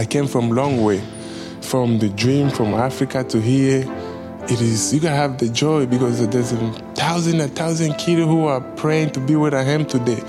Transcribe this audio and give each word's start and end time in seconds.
I 0.00 0.06
came 0.06 0.26
from 0.26 0.48
long 0.48 0.82
way, 0.82 1.04
from 1.60 1.98
the 1.98 2.08
dream 2.08 2.48
from 2.48 2.72
Africa 2.72 3.22
to 3.22 3.38
here. 3.38 3.84
It 4.44 4.58
is 4.62 4.94
you 4.94 4.98
gotta 4.98 5.14
have 5.14 5.36
the 5.36 5.50
joy 5.50 5.84
because 5.84 6.26
there's 6.26 6.52
a 6.52 6.72
thousand, 6.94 7.38
a 7.42 7.48
thousand 7.48 7.96
kids 7.98 8.22
who 8.22 8.46
are 8.46 8.62
praying 8.76 9.10
to 9.10 9.20
be 9.20 9.36
where 9.36 9.54
I 9.54 9.64
am 9.64 9.84
today. 9.84 10.22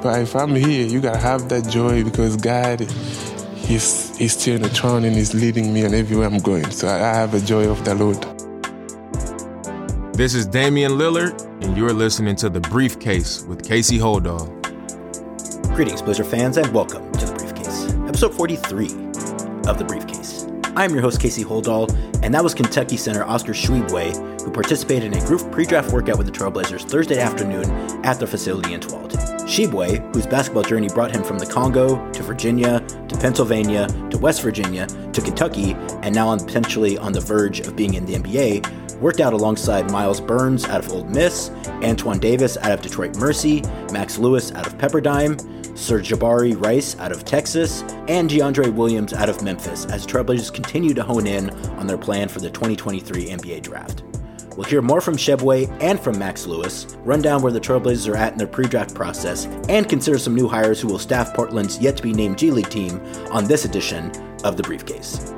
But 0.00 0.22
if 0.22 0.36
I'm 0.36 0.54
here, 0.54 0.86
you 0.86 1.00
gotta 1.00 1.18
have 1.18 1.48
that 1.48 1.68
joy 1.68 2.04
because 2.04 2.36
God, 2.36 2.88
He's 3.56 4.16
He's 4.16 4.38
still 4.38 4.54
in 4.54 4.62
the 4.62 4.68
throne 4.68 5.02
and 5.02 5.16
He's 5.16 5.34
leading 5.34 5.74
me 5.74 5.84
on 5.84 5.92
everywhere 5.92 6.28
I'm 6.28 6.38
going. 6.38 6.70
So 6.70 6.86
I, 6.86 6.94
I 6.94 7.14
have 7.14 7.34
a 7.34 7.40
joy 7.40 7.68
of 7.68 7.84
the 7.84 7.96
Lord. 7.96 8.22
This 10.14 10.34
is 10.34 10.46
Damian 10.46 10.92
Lillard, 10.92 11.42
and 11.64 11.76
you're 11.76 11.92
listening 11.92 12.36
to 12.36 12.48
The 12.48 12.60
Briefcase 12.60 13.42
with 13.42 13.66
Casey 13.66 13.98
Holdahl. 13.98 14.46
Greetings, 15.74 16.00
Blazer 16.00 16.22
fans, 16.22 16.58
and 16.58 16.72
welcome 16.72 17.10
to 17.14 17.26
The 17.26 17.34
Briefcase, 17.34 17.92
episode 18.08 18.32
43 18.32 19.05
of 19.66 19.78
The 19.78 19.84
Briefcase. 19.84 20.46
I'm 20.76 20.92
your 20.92 21.00
host, 21.00 21.20
Casey 21.20 21.42
Holdahl, 21.42 21.90
and 22.22 22.34
that 22.34 22.44
was 22.44 22.54
Kentucky 22.54 22.96
center 22.96 23.24
Oscar 23.24 23.52
Tshiebwe, 23.52 24.42
who 24.42 24.50
participated 24.50 25.12
in 25.12 25.22
a 25.22 25.26
group 25.26 25.50
pre 25.50 25.64
draft 25.64 25.92
workout 25.92 26.18
with 26.18 26.26
the 26.26 26.32
Trailblazers 26.32 26.88
Thursday 26.88 27.18
afternoon 27.18 27.64
at 28.04 28.18
their 28.18 28.28
facility 28.28 28.74
in 28.74 28.80
Tualatin. 28.80 29.40
Tshiebwe, 29.40 30.14
whose 30.14 30.26
basketball 30.26 30.62
journey 30.62 30.88
brought 30.88 31.14
him 31.14 31.24
from 31.24 31.38
the 31.38 31.46
Congo 31.46 32.10
to 32.12 32.22
Virginia 32.22 32.80
to 32.80 33.16
Pennsylvania 33.16 33.86
to 34.10 34.18
West 34.18 34.42
Virginia 34.42 34.86
to 34.86 35.20
Kentucky, 35.22 35.72
and 36.02 36.14
now 36.14 36.28
on 36.28 36.40
potentially 36.40 36.98
on 36.98 37.12
the 37.12 37.20
verge 37.20 37.60
of 37.60 37.74
being 37.74 37.94
in 37.94 38.04
the 38.04 38.14
NBA, 38.14 39.00
worked 39.00 39.20
out 39.20 39.32
alongside 39.32 39.90
Myles 39.90 40.20
Burns 40.20 40.64
out 40.66 40.84
of 40.84 40.92
Ole 40.92 41.04
Miss, 41.04 41.50
Antoine 41.82 42.18
Davis 42.18 42.56
out 42.58 42.72
of 42.72 42.82
Detroit 42.82 43.16
Mercy, 43.16 43.62
Max 43.92 44.18
Lewis 44.18 44.52
out 44.52 44.66
of 44.66 44.76
Pepperdine, 44.78 45.55
Sir'Jabari 45.76 46.60
Rice 46.60 46.98
out 46.98 47.12
of 47.12 47.24
Texas, 47.24 47.82
and 48.08 48.30
DeAndre 48.30 48.72
Williams 48.72 49.12
out 49.12 49.28
of 49.28 49.42
Memphis 49.42 49.84
as 49.86 50.06
Trailblazers 50.06 50.52
continue 50.52 50.94
to 50.94 51.02
hone 51.02 51.26
in 51.26 51.50
on 51.78 51.86
their 51.86 51.98
plan 51.98 52.28
for 52.28 52.40
the 52.40 52.50
2023 52.50 53.26
NBA 53.26 53.62
Draft. 53.62 54.02
We'll 54.56 54.64
hear 54.64 54.80
more 54.80 55.02
from 55.02 55.16
Tshiebwe 55.16 55.82
and 55.82 56.00
from 56.00 56.18
Max 56.18 56.46
Lewis, 56.46 56.96
run 57.04 57.20
down 57.20 57.42
where 57.42 57.52
the 57.52 57.60
Trailblazers 57.60 58.10
are 58.10 58.16
at 58.16 58.32
in 58.32 58.38
their 58.38 58.46
pre 58.46 58.66
draft 58.66 58.94
process, 58.94 59.44
and 59.68 59.86
consider 59.86 60.18
some 60.18 60.34
new 60.34 60.48
hires 60.48 60.80
who 60.80 60.88
will 60.88 60.98
staff 60.98 61.34
Portland's 61.34 61.78
yet 61.78 61.98
to 61.98 62.02
be 62.02 62.14
named 62.14 62.38
G 62.38 62.50
League 62.50 62.70
team 62.70 62.98
on 63.30 63.44
this 63.44 63.66
edition 63.66 64.10
of 64.44 64.56
The 64.56 64.62
Briefcase. 64.62 65.34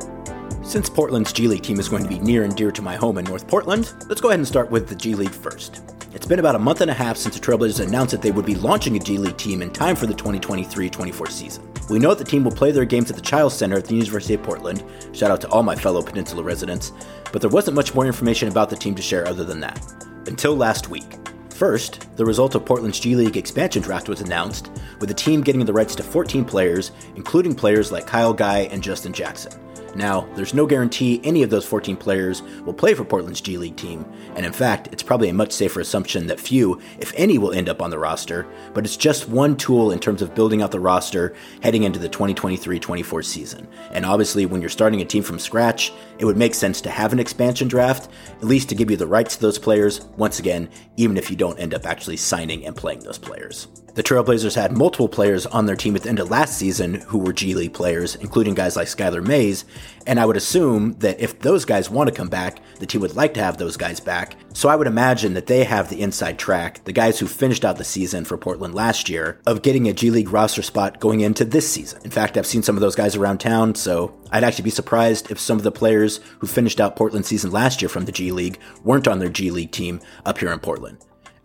Since 0.62 0.88
Portland's 0.88 1.32
G 1.32 1.48
League 1.48 1.64
team 1.64 1.80
is 1.80 1.88
going 1.88 2.04
to 2.04 2.08
be 2.08 2.20
near 2.20 2.44
and 2.44 2.54
dear 2.54 2.70
to 2.70 2.82
my 2.82 2.94
home 2.94 3.18
in 3.18 3.24
North 3.24 3.48
Portland, 3.48 3.92
let's 4.08 4.20
go 4.20 4.28
ahead 4.28 4.38
and 4.38 4.46
start 4.46 4.70
with 4.70 4.88
the 4.88 4.94
G 4.94 5.16
League 5.16 5.30
first. 5.30 5.97
It's 6.14 6.26
been 6.26 6.38
about 6.38 6.54
a 6.54 6.58
month 6.58 6.80
and 6.80 6.90
a 6.90 6.94
half 6.94 7.18
since 7.18 7.38
the 7.38 7.40
Trailblazers 7.40 7.86
announced 7.86 8.12
that 8.12 8.22
they 8.22 8.30
would 8.30 8.46
be 8.46 8.54
launching 8.54 8.96
a 8.96 8.98
G 8.98 9.18
League 9.18 9.36
team 9.36 9.60
in 9.60 9.70
time 9.70 9.94
for 9.94 10.06
the 10.06 10.14
2023 10.14 10.88
24 10.88 11.26
season. 11.28 11.70
We 11.90 11.98
know 11.98 12.14
that 12.14 12.18
the 12.24 12.30
team 12.30 12.44
will 12.44 12.52
play 12.52 12.70
their 12.70 12.86
games 12.86 13.10
at 13.10 13.16
the 13.16 13.22
Chiles 13.22 13.56
Center 13.56 13.76
at 13.76 13.84
the 13.84 13.94
University 13.94 14.32
of 14.32 14.42
Portland. 14.42 14.82
Shout 15.12 15.30
out 15.30 15.42
to 15.42 15.48
all 15.48 15.62
my 15.62 15.76
fellow 15.76 16.00
Peninsula 16.00 16.42
residents. 16.42 16.92
But 17.30 17.42
there 17.42 17.50
wasn't 17.50 17.74
much 17.74 17.94
more 17.94 18.06
information 18.06 18.48
about 18.48 18.70
the 18.70 18.76
team 18.76 18.94
to 18.94 19.02
share 19.02 19.28
other 19.28 19.44
than 19.44 19.60
that. 19.60 19.80
Until 20.26 20.56
last 20.56 20.88
week. 20.88 21.14
First, 21.58 22.06
the 22.16 22.24
result 22.24 22.54
of 22.54 22.64
Portland's 22.64 23.00
G 23.00 23.16
League 23.16 23.36
expansion 23.36 23.82
draft 23.82 24.08
was 24.08 24.20
announced, 24.20 24.70
with 25.00 25.08
the 25.08 25.14
team 25.14 25.40
getting 25.40 25.64
the 25.64 25.72
rights 25.72 25.96
to 25.96 26.04
14 26.04 26.44
players, 26.44 26.92
including 27.16 27.52
players 27.52 27.90
like 27.90 28.06
Kyle 28.06 28.32
Guy 28.32 28.68
and 28.70 28.80
Justin 28.80 29.12
Jackson. 29.12 29.60
Now, 29.94 30.28
there's 30.34 30.54
no 30.54 30.66
guarantee 30.66 31.20
any 31.24 31.42
of 31.42 31.50
those 31.50 31.64
14 31.64 31.96
players 31.96 32.42
will 32.64 32.74
play 32.74 32.94
for 32.94 33.04
Portland's 33.04 33.40
G 33.40 33.56
League 33.56 33.76
team, 33.76 34.04
and 34.36 34.44
in 34.44 34.52
fact, 34.52 34.88
it's 34.92 35.02
probably 35.02 35.28
a 35.28 35.34
much 35.34 35.52
safer 35.52 35.80
assumption 35.80 36.26
that 36.26 36.38
few, 36.38 36.80
if 36.98 37.12
any, 37.16 37.38
will 37.38 37.52
end 37.52 37.68
up 37.68 37.80
on 37.80 37.90
the 37.90 37.98
roster, 37.98 38.46
but 38.74 38.84
it's 38.84 38.96
just 38.96 39.28
one 39.28 39.56
tool 39.56 39.90
in 39.90 39.98
terms 39.98 40.22
of 40.22 40.34
building 40.34 40.62
out 40.62 40.70
the 40.70 40.80
roster 40.80 41.34
heading 41.62 41.84
into 41.84 41.98
the 41.98 42.08
2023 42.08 42.78
24 42.78 43.22
season. 43.22 43.66
And 43.90 44.04
obviously, 44.04 44.46
when 44.46 44.60
you're 44.60 44.70
starting 44.70 45.00
a 45.00 45.04
team 45.04 45.22
from 45.22 45.38
scratch, 45.38 45.92
it 46.18 46.24
would 46.24 46.36
make 46.36 46.54
sense 46.54 46.80
to 46.82 46.90
have 46.90 47.12
an 47.12 47.18
expansion 47.18 47.66
draft, 47.66 48.10
at 48.36 48.44
least 48.44 48.68
to 48.68 48.74
give 48.74 48.90
you 48.90 48.96
the 48.96 49.06
rights 49.06 49.36
to 49.36 49.42
those 49.42 49.58
players, 49.58 50.02
once 50.16 50.38
again, 50.38 50.68
even 50.96 51.16
if 51.16 51.30
you 51.30 51.36
don't 51.36 51.47
end 51.56 51.74
up 51.74 51.86
actually 51.86 52.16
signing 52.16 52.66
and 52.66 52.76
playing 52.76 53.00
those 53.00 53.18
players. 53.18 53.68
The 53.98 54.04
Trailblazers 54.04 54.54
had 54.54 54.78
multiple 54.78 55.08
players 55.08 55.44
on 55.46 55.66
their 55.66 55.74
team 55.74 55.96
at 55.96 56.04
the 56.04 56.08
end 56.08 56.20
of 56.20 56.30
last 56.30 56.56
season 56.56 56.94
who 56.94 57.18
were 57.18 57.32
G 57.32 57.54
League 57.54 57.74
players, 57.74 58.14
including 58.14 58.54
guys 58.54 58.76
like 58.76 58.86
Skylar 58.86 59.26
Mays, 59.26 59.64
and 60.06 60.20
I 60.20 60.24
would 60.24 60.36
assume 60.36 60.92
that 61.00 61.18
if 61.18 61.40
those 61.40 61.64
guys 61.64 61.90
want 61.90 62.08
to 62.08 62.14
come 62.14 62.28
back, 62.28 62.60
the 62.78 62.86
team 62.86 63.00
would 63.00 63.16
like 63.16 63.34
to 63.34 63.42
have 63.42 63.58
those 63.58 63.76
guys 63.76 63.98
back. 63.98 64.36
So 64.54 64.68
I 64.68 64.76
would 64.76 64.86
imagine 64.86 65.34
that 65.34 65.48
they 65.48 65.64
have 65.64 65.88
the 65.88 66.00
inside 66.00 66.38
track, 66.38 66.84
the 66.84 66.92
guys 66.92 67.18
who 67.18 67.26
finished 67.26 67.64
out 67.64 67.76
the 67.76 67.82
season 67.82 68.24
for 68.24 68.38
Portland 68.38 68.72
last 68.72 69.08
year, 69.08 69.40
of 69.46 69.62
getting 69.62 69.88
a 69.88 69.92
G 69.92 70.10
League 70.10 70.30
roster 70.30 70.62
spot 70.62 71.00
going 71.00 71.20
into 71.20 71.44
this 71.44 71.68
season. 71.68 72.00
In 72.04 72.12
fact, 72.12 72.36
I've 72.36 72.46
seen 72.46 72.62
some 72.62 72.76
of 72.76 72.80
those 72.80 72.94
guys 72.94 73.16
around 73.16 73.38
town, 73.38 73.74
so 73.74 74.14
I'd 74.30 74.44
actually 74.44 74.62
be 74.64 74.70
surprised 74.70 75.32
if 75.32 75.40
some 75.40 75.58
of 75.58 75.64
the 75.64 75.72
players 75.72 76.20
who 76.38 76.46
finished 76.46 76.80
out 76.80 76.94
Portland 76.94 77.26
season 77.26 77.50
last 77.50 77.82
year 77.82 77.88
from 77.88 78.04
the 78.04 78.12
G 78.12 78.30
League 78.30 78.60
weren't 78.84 79.08
on 79.08 79.18
their 79.18 79.28
G 79.28 79.50
League 79.50 79.72
team 79.72 80.00
up 80.24 80.38
here 80.38 80.52
in 80.52 80.60
Portland. 80.60 80.98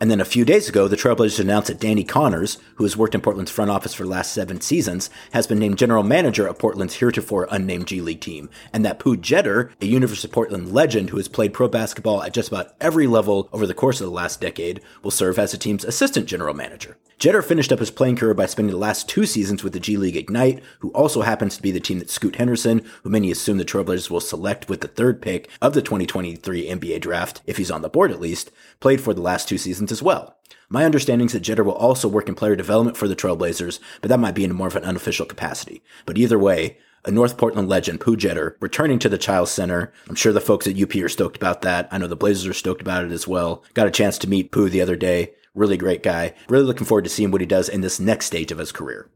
And 0.03 0.12
then 0.12 0.19
a 0.19 0.25
few 0.25 0.44
days 0.44 0.68
ago, 0.68 0.90
the 0.90 0.97
Trailblazers 0.97 1.40
announced 1.40 1.69
that 1.69 1.80
Danny 1.80 2.03
Connors, 2.03 2.58
who 2.75 2.84
has 2.84 2.97
worked 2.97 3.16
in 3.16 3.22
Portland's 3.22 3.52
front 3.52 3.72
office 3.72 3.94
for 3.94 4.03
the 4.03 4.09
last 4.09 4.34
seven 4.34 4.59
seasons, 4.59 5.09
has 5.31 5.47
been 5.47 5.59
named 5.59 5.78
general 5.78 6.03
manager 6.03 6.46
of 6.46 6.59
Portland's 6.59 6.96
heretofore 6.96 7.47
unnamed 7.50 7.88
G 7.88 8.02
League 8.02 8.19
team, 8.19 8.50
and 8.74 8.84
that 8.84 9.00
Pooh 9.00 9.16
Jeter, 9.16 9.72
a 9.80 9.86
University 9.86 10.28
of 10.28 10.34
Portland 10.34 10.74
legend 10.74 11.12
who 11.12 11.16
has 11.16 11.30
played 11.30 11.53
pro 11.53 11.69
basketball 11.69 12.22
at 12.22 12.34
just 12.34 12.50
about 12.50 12.74
every 12.81 13.08
level 13.08 13.47
over 13.53 13.66
the 13.66 13.74
course 13.74 14.02
of 14.02 14.06
the 14.08 14.12
last 14.12 14.41
decade, 14.41 14.81
will 15.03 15.09
serve 15.09 15.40
as 15.40 15.53
the 15.53 15.58
team's 15.58 15.86
assistant 15.86 16.25
general 16.25 16.53
manager. 16.53 16.97
Jeter 17.18 17.41
finished 17.41 17.72
up 17.72 17.80
his 17.80 17.90
playing 17.90 18.18
career 18.18 18.34
by 18.34 18.47
spending 18.47 18.74
the 18.74 18.78
last 18.78 19.08
two 19.08 19.25
seasons 19.25 19.64
with 19.64 19.72
the 19.72 19.80
G 19.80 19.96
League 19.96 20.18
Ignite, 20.18 20.62
who 20.80 20.90
also 20.90 21.22
happens 21.22 21.56
to 21.56 21.62
be 21.62 21.72
the 21.72 21.80
team 21.80 22.00
that 22.00 22.09
Scoot 22.09 22.35
Henderson, 22.35 22.85
who 23.03 23.09
many 23.09 23.31
assume 23.31 23.58
the 23.58 23.64
Trailblazers 23.64 24.09
will 24.09 24.20
select 24.20 24.68
with 24.68 24.81
the 24.81 24.90
third 24.90 25.22
pick 25.22 25.50
of 25.62 25.74
the 25.74 25.81
2023 25.81 26.68
NBA 26.68 27.00
draft, 27.00 27.41
if 27.46 27.56
he's 27.56 27.72
on 27.72 27.81
the 27.81 27.88
board 27.88 28.12
at 28.12 28.20
least, 28.20 28.52
played 28.81 29.00
for 29.00 29.14
the 29.14 29.22
last 29.22 29.47
two 29.47 29.58
seasons 29.58 29.92
as 29.93 30.03
well. 30.03 30.35
My 30.67 30.83
understanding 30.83 31.27
is 31.27 31.33
that 31.33 31.39
Jeter 31.39 31.63
will 31.63 31.71
also 31.71 32.09
work 32.09 32.27
in 32.27 32.35
player 32.35 32.57
development 32.57 32.97
for 32.97 33.07
the 33.07 33.15
Trailblazers, 33.15 33.79
but 34.01 34.09
that 34.09 34.19
might 34.19 34.35
be 34.35 34.43
in 34.43 34.53
more 34.53 34.67
of 34.67 34.75
an 34.75 34.83
unofficial 34.83 35.25
capacity. 35.25 35.81
But 36.05 36.17
either 36.17 36.37
way, 36.37 36.77
a 37.05 37.11
North 37.11 37.37
Portland 37.37 37.69
legend, 37.69 37.99
Pooh 38.01 38.17
Jeter, 38.17 38.57
returning 38.59 38.97
to 38.99 39.09
the 39.09 39.17
Chiles 39.17 39.51
Center. 39.51 39.93
I'm 40.09 40.15
sure 40.15 40.33
the 40.33 40.41
folks 40.41 40.67
at 40.67 40.81
UP 40.81 40.95
are 40.95 41.09
stoked 41.09 41.37
about 41.37 41.61
that. 41.61 41.87
I 41.91 41.97
know 41.97 42.07
the 42.07 42.15
Blazers 42.15 42.47
are 42.47 42.53
stoked 42.53 42.81
about 42.81 43.05
it 43.05 43.11
as 43.11 43.27
well. 43.27 43.63
Got 43.73 43.87
a 43.87 43.91
chance 43.91 44.17
to 44.19 44.29
meet 44.29 44.51
Pooh 44.51 44.69
the 44.69 44.81
other 44.81 44.95
day. 44.95 45.33
Really 45.53 45.77
great 45.77 46.01
guy. 46.01 46.33
Really 46.49 46.65
looking 46.65 46.87
forward 46.87 47.03
to 47.03 47.09
seeing 47.09 47.29
what 47.29 47.41
he 47.41 47.47
does 47.47 47.69
in 47.69 47.81
this 47.81 47.99
next 47.99 48.25
stage 48.25 48.51
of 48.51 48.57
his 48.57 48.71
career. 48.71 49.09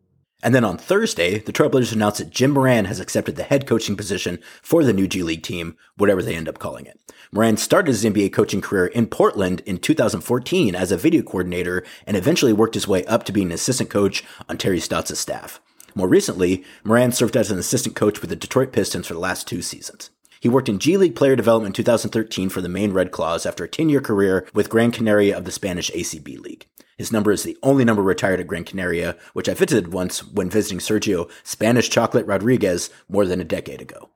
And 0.43 0.53
then 0.53 0.63
on 0.63 0.77
Thursday, 0.77 1.39
the 1.39 1.51
Trailblazers 1.51 1.93
announced 1.93 2.19
that 2.19 2.29
Jim 2.29 2.51
Moran 2.51 2.85
has 2.85 2.99
accepted 2.99 3.35
the 3.35 3.43
head 3.43 3.65
coaching 3.65 3.97
position 3.97 4.39
for 4.61 4.83
the 4.83 4.93
new 4.93 5.07
G 5.07 5.23
League 5.23 5.41
team, 5.41 5.75
whatever 5.95 6.21
they 6.21 6.35
end 6.35 6.47
up 6.47 6.59
calling 6.59 6.85
it. 6.85 6.99
Moran 7.31 7.57
started 7.57 7.91
his 7.91 8.05
NBA 8.05 8.31
coaching 8.33 8.61
career 8.61 8.85
in 8.85 9.07
Portland 9.07 9.61
in 9.65 9.79
2014 9.79 10.75
as 10.75 10.91
a 10.91 10.97
video 10.97 11.23
coordinator 11.23 11.83
and 12.05 12.15
eventually 12.15 12.53
worked 12.53 12.75
his 12.75 12.87
way 12.87 13.03
up 13.05 13.23
to 13.23 13.31
being 13.31 13.47
an 13.47 13.53
assistant 13.53 13.89
coach 13.89 14.23
on 14.47 14.57
Terry 14.57 14.79
Stotts' 14.79 15.19
staff. 15.19 15.59
More 15.95 16.07
recently, 16.07 16.63
Moran 16.83 17.11
served 17.11 17.35
as 17.35 17.49
an 17.49 17.57
assistant 17.57 17.95
coach 17.95 18.21
with 18.21 18.29
the 18.29 18.35
Detroit 18.35 18.71
Pistons 18.71 19.07
for 19.07 19.15
the 19.15 19.19
last 19.19 19.47
two 19.47 19.63
seasons. 19.63 20.11
He 20.39 20.47
worked 20.47 20.69
in 20.69 20.77
G 20.77 20.97
League 20.97 21.15
player 21.15 21.35
development 21.35 21.77
in 21.77 21.83
2013 21.83 22.49
for 22.49 22.61
the 22.61 22.69
Maine 22.69 22.93
Red 22.93 23.11
Claws 23.11 23.47
after 23.47 23.63
a 23.63 23.67
10 23.67 23.89
year 23.89 24.01
career 24.01 24.47
with 24.53 24.69
Gran 24.69 24.91
Canaria 24.91 25.35
of 25.35 25.45
the 25.45 25.51
Spanish 25.51 25.89
ACB 25.91 26.39
League. 26.39 26.67
His 26.97 27.11
number 27.11 27.31
is 27.31 27.43
the 27.43 27.57
only 27.61 27.85
number 27.85 28.01
retired 28.01 28.39
at 28.39 28.47
Gran 28.47 28.63
Canaria, 28.63 29.15
which 29.33 29.47
I 29.47 29.53
visited 29.53 29.93
once 29.93 30.25
when 30.25 30.49
visiting 30.49 30.79
Sergio 30.79 31.29
Spanish 31.43 31.89
Chocolate 31.89 32.25
Rodriguez 32.25 32.89
more 33.07 33.25
than 33.25 33.39
a 33.39 33.45
decade 33.45 33.81
ago. 33.81 34.09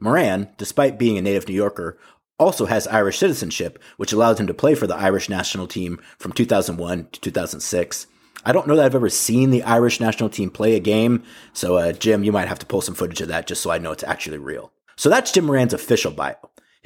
Moran, 0.00 0.48
despite 0.58 0.98
being 0.98 1.16
a 1.16 1.22
native 1.22 1.48
New 1.48 1.54
Yorker, 1.54 1.96
also 2.38 2.66
has 2.66 2.86
Irish 2.88 3.18
citizenship, 3.18 3.78
which 3.96 4.12
allows 4.12 4.40
him 4.40 4.46
to 4.48 4.54
play 4.54 4.74
for 4.74 4.86
the 4.86 4.96
Irish 4.96 5.28
national 5.28 5.68
team 5.68 6.00
from 6.18 6.32
2001 6.32 7.08
to 7.12 7.20
2006. 7.20 8.06
I 8.44 8.52
don't 8.52 8.66
know 8.66 8.76
that 8.76 8.84
I've 8.84 8.94
ever 8.94 9.08
seen 9.08 9.50
the 9.50 9.62
Irish 9.62 10.00
national 10.00 10.28
team 10.28 10.50
play 10.50 10.74
a 10.74 10.80
game, 10.80 11.22
so 11.52 11.76
uh, 11.76 11.92
Jim, 11.92 12.24
you 12.24 12.32
might 12.32 12.48
have 12.48 12.58
to 12.58 12.66
pull 12.66 12.80
some 12.80 12.94
footage 12.94 13.20
of 13.20 13.28
that 13.28 13.46
just 13.46 13.62
so 13.62 13.70
I 13.70 13.78
know 13.78 13.92
it's 13.92 14.04
actually 14.04 14.38
real. 14.38 14.72
So 14.96 15.08
that's 15.08 15.32
Jim 15.32 15.46
Moran's 15.46 15.72
official 15.72 16.10
bio. 16.10 16.34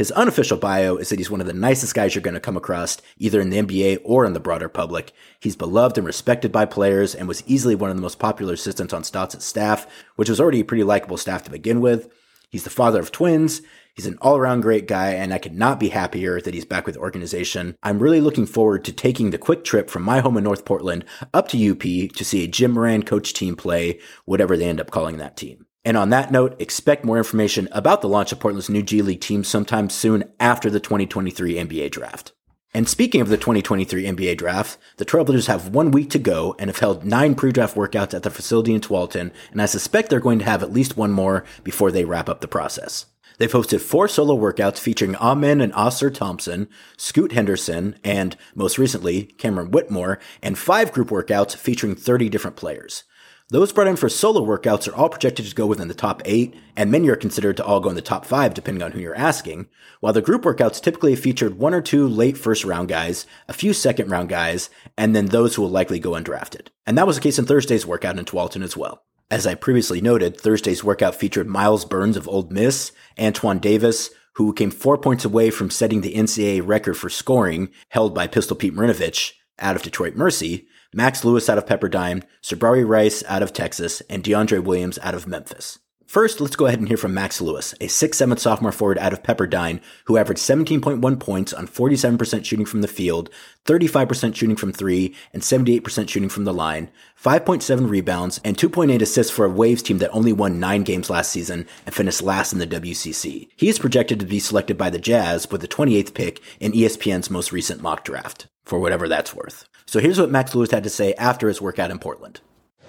His 0.01 0.11
unofficial 0.13 0.57
bio 0.57 0.97
is 0.97 1.11
that 1.11 1.19
he's 1.19 1.31
one 1.31 1.43
of 1.43 1.47
the 1.47 1.53
nicest 1.53 1.95
guys 1.95 2.15
you're 2.15 2.23
going 2.23 2.33
to 2.33 2.41
come 2.41 2.57
across, 2.57 2.97
either 3.19 3.39
in 3.39 3.51
the 3.51 3.59
NBA 3.59 3.99
or 4.03 4.25
in 4.25 4.33
the 4.33 4.41
broader 4.41 4.71
public. 4.71 5.13
He's 5.41 5.57
beloved 5.57 5.99
and 5.99 6.07
respected 6.07 6.51
by 6.51 6.65
players 6.65 7.15
and 7.15 7.29
was 7.29 7.43
easily 7.47 7.75
one 7.75 7.91
of 7.91 7.97
the 7.97 8.03
most 8.03 8.19
popular 8.19 8.55
assistants 8.55 8.95
on 8.95 9.05
Stotts' 9.05 9.45
staff, 9.45 9.87
which 10.17 10.31
was 10.31 10.41
already 10.41 10.61
a 10.61 10.65
pretty 10.65 10.85
likable 10.85 11.19
staff 11.19 11.45
to 11.45 11.51
begin 11.51 11.83
with. 11.83 12.11
He's 12.49 12.65
the 12.65 12.71
father 12.71 12.99
of 12.99 13.13
twins. 13.13 13.61
He's 13.95 14.07
an 14.07 14.17
all 14.23 14.39
around 14.39 14.63
great 14.63 14.89
guy, 14.89 15.11
and 15.11 15.35
I 15.35 15.39
could 15.39 15.53
not 15.53 15.79
be 15.79 15.91
happier 15.91 16.41
that 16.41 16.55
he's 16.55 16.65
back 16.65 16.87
with 16.87 16.95
the 16.95 17.03
organization. 17.03 17.77
I'm 17.83 17.99
really 17.99 18.23
looking 18.23 18.47
forward 18.47 18.87
to 18.87 18.93
taking 18.95 19.33
the 19.33 19.37
quick 19.37 19.65
trip 19.65 19.91
from 19.91 20.03
my 20.03 20.21
home 20.21 20.39
in 20.39 20.45
North 20.45 20.65
Portland 20.65 21.05
up 21.35 21.49
to 21.49 21.71
UP 21.73 21.83
to 22.17 22.25
see 22.25 22.43
a 22.43 22.49
Jim 22.49 22.71
Moran 22.71 23.03
coach 23.03 23.35
team 23.35 23.55
play, 23.55 24.01
whatever 24.25 24.57
they 24.57 24.67
end 24.67 24.81
up 24.81 24.91
calling 24.91 25.19
that 25.19 25.37
team. 25.37 25.67
And 25.85 25.97
on 25.97 26.11
that 26.11 26.31
note, 26.31 26.61
expect 26.61 27.05
more 27.05 27.19
information 27.19 27.69
about 27.73 28.03
the 28.03 28.09
launch 28.09 28.33
of 28.33 28.41
Portland's 28.41 28.69
new 28.69 28.83
G 28.83 29.01
League 29.01 29.21
team 29.21 29.45
sometime 29.45 29.89
soon 29.89 30.25
after 30.39 30.69
the 30.69 30.81
2023 30.81 31.55
NBA 31.55 31.91
draft. 31.91 32.33
And 32.73 32.89
speaking 32.89 33.21
of 33.21 33.29
the 33.29 33.37
2023 33.37 34.05
NBA 34.05 34.37
draft, 34.37 34.79
the 34.99 35.05
Trailblazers 35.05 35.49
have 35.49 35.71
one 35.71 35.91
week 35.91 36.09
to 36.11 36.21
go 36.21 36.55
and 36.59 36.71
have 36.71 36.79
held 36.79 37.05
nine 37.05 37.35
pre-draft 37.35 37.75
workouts 37.75 38.15
at 38.15 38.23
their 38.23 38.31
facility 38.31 38.73
in 38.73 38.81
Tualatin, 38.81 39.33
and 39.51 39.61
I 39.61 39.67
suspect 39.67 40.09
they're 40.09 40.21
going 40.21 40.39
to 40.39 40.45
have 40.45 40.63
at 40.63 40.73
least 40.73 40.97
one 40.97 41.11
more 41.11 41.45
before 41.65 41.91
they 41.91 42.05
wrap 42.05 42.29
up 42.29 42.41
the 42.43 42.47
process. 42.47 43.07
They've 43.39 43.51
hosted 43.51 43.81
four 43.81 44.07
solo 44.07 44.37
workouts 44.37 44.79
featuring 44.79 45.17
Amen 45.17 45.61
and 45.61 45.73
Ausar 45.73 46.15
Thompson, 46.15 46.69
Scoot 46.97 47.33
Henderson, 47.33 47.97
and 48.05 48.37
most 48.55 48.79
recently, 48.79 49.25
Cameron 49.25 49.73
Whitmore, 49.73 50.21
and 50.41 50.57
five 50.57 50.93
group 50.93 51.09
workouts 51.09 51.57
featuring 51.57 51.97
30 51.97 52.29
different 52.29 52.57
players. 52.57 53.03
Those 53.53 53.73
brought 53.73 53.89
in 53.89 53.97
for 53.97 54.09
solo 54.09 54.47
workouts 54.47 54.87
are 54.87 54.95
all 54.95 55.09
projected 55.09 55.45
to 55.45 55.55
go 55.57 55.67
within 55.67 55.89
the 55.89 55.95
top 55.95 56.23
eight, 56.25 56.55
and 56.77 56.89
many 56.89 57.09
are 57.09 57.17
considered 57.17 57.57
to 57.57 57.65
all 57.65 57.81
go 57.81 57.89
in 57.89 57.97
the 57.97 58.01
top 58.01 58.25
five 58.25 58.55
depending 58.55 58.81
on 58.81 58.93
who 58.93 59.01
you're 59.01 59.17
asking, 59.17 59.67
while 59.99 60.13
the 60.13 60.23
group 60.23 60.43
workouts 60.43 60.81
typically 60.81 61.17
featured 61.17 61.59
one 61.59 61.75
or 61.75 61.81
two 61.81 62.07
late 62.07 62.39
first 62.39 62.65
round 62.65 62.89
guys, 62.89 63.27
a 63.49 63.53
few 63.53 63.73
second 63.73 64.09
round 64.09 64.29
guys, 64.29 64.71
and 64.97 65.17
then 65.17 65.27
those 65.27 65.57
who 65.57 65.63
will 65.63 65.69
likely 65.69 65.99
go 65.99 66.13
undrafted. 66.13 66.69
And 66.87 66.97
that 66.97 67.09
was 67.09 67.17
the 67.17 67.23
case 67.23 67.41
in 67.41 67.47
Thursday's 67.47 67.85
workout 67.85 68.21
in 68.21 68.25
Tualatin 68.25 68.63
as 68.63 68.77
well. 68.77 69.03
As 69.33 69.49
I 69.49 69.57
previously 69.57 70.01
noted, 70.01 70.41
Thursday's 70.41 70.85
workout 70.85 71.17
featured 71.17 71.49
Myles 71.49 71.85
Burns 71.85 72.17
of 72.17 72.29
Ole 72.29 72.47
Miss, 72.51 72.93
Antoine 73.19 73.59
Davis, 73.59 74.11
who 74.35 74.53
came 74.53 74.71
four 74.71 74.97
points 74.97 75.25
away 75.25 75.51
from 75.51 75.71
setting 75.71 76.03
the 76.03 76.15
NCAA 76.15 76.65
record 76.65 76.95
for 76.95 77.11
scoring 77.11 77.71
held 77.89 78.15
by 78.15 78.29
Pistol 78.29 78.57
Pete 78.57 78.75
Maravich 78.75 79.33
out 79.59 79.75
of 79.75 79.83
Detroit 79.83 80.15
Mercy, 80.15 80.69
Max 80.93 81.25
Lewis 81.25 81.49
out 81.49 81.59
of 81.59 81.67
Pepperdine, 81.67 82.25
Sir'Jabari 82.43 82.87
Rice 82.87 83.23
out 83.29 83.43
of 83.43 83.53
Texas, 83.53 84.01
and 84.11 84.25
DeAndre 84.25 84.63
Williams 84.65 84.99
out 85.03 85.15
of 85.15 85.27
Memphis. 85.27 85.79
First, 86.11 86.41
let's 86.41 86.57
go 86.57 86.67
ahead 86.67 86.81
and 86.81 86.89
hear 86.89 86.97
from 86.97 87.15
Max 87.15 87.41
Lewis, 87.41 87.73
a 87.75 87.87
6'7 87.87 88.37
sophomore 88.37 88.73
forward 88.73 88.99
out 88.99 89.13
of 89.13 89.23
Pepperdine 89.23 89.81
who 90.07 90.17
averaged 90.17 90.41
17.1 90.41 91.21
points 91.21 91.53
on 91.53 91.69
47% 91.69 92.45
shooting 92.45 92.67
from 92.67 92.81
the 92.81 92.89
field, 92.89 93.31
35% 93.65 94.35
shooting 94.35 94.57
from 94.57 94.73
three, 94.73 95.15
and 95.33 95.41
78% 95.41 96.09
shooting 96.09 96.29
from 96.29 96.43
the 96.43 96.53
line, 96.53 96.91
5.7 97.17 97.89
rebounds, 97.89 98.41
and 98.45 98.57
2.8 98.57 99.01
assists 99.01 99.33
for 99.33 99.45
a 99.45 99.49
Waves 99.49 99.83
team 99.83 99.99
that 99.99 100.11
only 100.11 100.33
won 100.33 100.59
nine 100.59 100.83
games 100.83 101.11
last 101.11 101.31
season 101.31 101.65
and 101.87 101.95
finished 101.95 102.23
last 102.23 102.53
in 102.53 102.59
the 102.59 102.67
WCC. 102.67 103.49
He 103.55 103.69
is 103.69 103.79
projected 103.79 104.19
to 104.19 104.27
be 104.27 104.41
selected 104.41 104.77
by 104.77 104.91
the 104.91 104.99
Jazz 104.99 105.49
with 105.49 105.61
the 105.61 105.69
28th 105.69 106.13
pick 106.15 106.43
in 106.59 106.73
ESPN's 106.73 107.31
most 107.31 107.53
recent 107.53 107.83
mock 107.83 108.03
draft, 108.03 108.49
for 108.65 108.81
whatever 108.81 109.07
that's 109.07 109.33
worth. 109.33 109.69
So 109.87 110.01
here's 110.01 110.19
what 110.19 110.33
Max 110.33 110.57
Lewis 110.57 110.73
had 110.73 110.83
to 110.83 110.91
say 110.91 111.15
after 111.15 111.47
his 111.47 111.61
workout 111.61 111.93
in 111.93 112.01
Portland. 112.01 112.41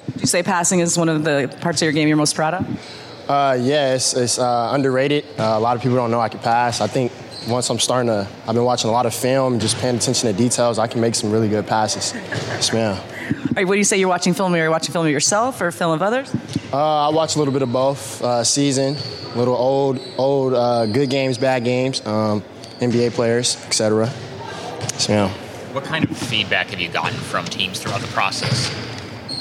Do 0.07 0.21
you 0.21 0.25
say 0.25 0.41
passing 0.41 0.79
is 0.79 0.97
one 0.97 1.07
of 1.07 1.23
the 1.23 1.55
parts 1.61 1.83
of 1.83 1.85
your 1.85 1.93
game 1.93 2.07
you're 2.07 2.17
most 2.17 2.33
proud 2.33 2.55
of? 2.55 3.10
Uh, 3.31 3.53
yeah, 3.53 3.93
it's, 3.93 4.13
it's 4.13 4.39
uh, 4.39 4.71
underrated. 4.73 5.23
Uh, 5.39 5.53
a 5.55 5.59
lot 5.59 5.77
of 5.77 5.81
people 5.81 5.95
don't 5.95 6.11
know 6.11 6.19
I 6.19 6.27
can 6.27 6.41
pass. 6.41 6.81
I 6.81 6.87
think 6.87 7.13
once 7.47 7.69
I'm 7.69 7.79
starting 7.79 8.07
to, 8.07 8.27
I've 8.45 8.55
been 8.55 8.65
watching 8.65 8.89
a 8.89 8.91
lot 8.91 9.05
of 9.05 9.15
film, 9.15 9.57
just 9.57 9.77
paying 9.77 9.95
attention 9.95 10.29
to 10.29 10.37
details, 10.37 10.77
I 10.77 10.87
can 10.87 10.99
make 10.99 11.15
some 11.15 11.31
really 11.31 11.47
good 11.47 11.65
passes. 11.65 12.13
Yes, 12.13 12.73
ma'am. 12.73 12.97
All 12.97 13.53
right, 13.55 13.65
what 13.65 13.75
do 13.75 13.77
you 13.77 13.85
say 13.85 13.97
you're 13.97 14.09
watching 14.09 14.33
film? 14.33 14.53
Are 14.53 14.61
you 14.61 14.69
watching 14.69 14.91
film 14.91 15.05
of 15.05 15.13
yourself 15.13 15.61
or 15.61 15.71
film 15.71 15.93
of 15.93 16.01
others? 16.01 16.35
Uh, 16.73 17.07
I 17.07 17.13
watch 17.13 17.35
a 17.35 17.39
little 17.39 17.53
bit 17.53 17.61
of 17.61 17.71
both. 17.71 18.21
Uh, 18.21 18.43
season, 18.43 18.97
little 19.37 19.55
old, 19.55 20.01
old, 20.17 20.53
uh, 20.53 20.85
good 20.87 21.09
games, 21.09 21.37
bad 21.37 21.63
games, 21.63 22.05
um, 22.05 22.43
NBA 22.81 23.13
players, 23.13 23.55
etc. 23.65 24.07
Yes, 24.07 25.07
ma'am. 25.07 25.29
What 25.73 25.85
kind 25.85 26.03
of 26.03 26.17
feedback 26.17 26.67
have 26.71 26.81
you 26.81 26.89
gotten 26.89 27.17
from 27.17 27.45
teams 27.45 27.79
throughout 27.79 28.01
the 28.01 28.07
process? 28.07 28.90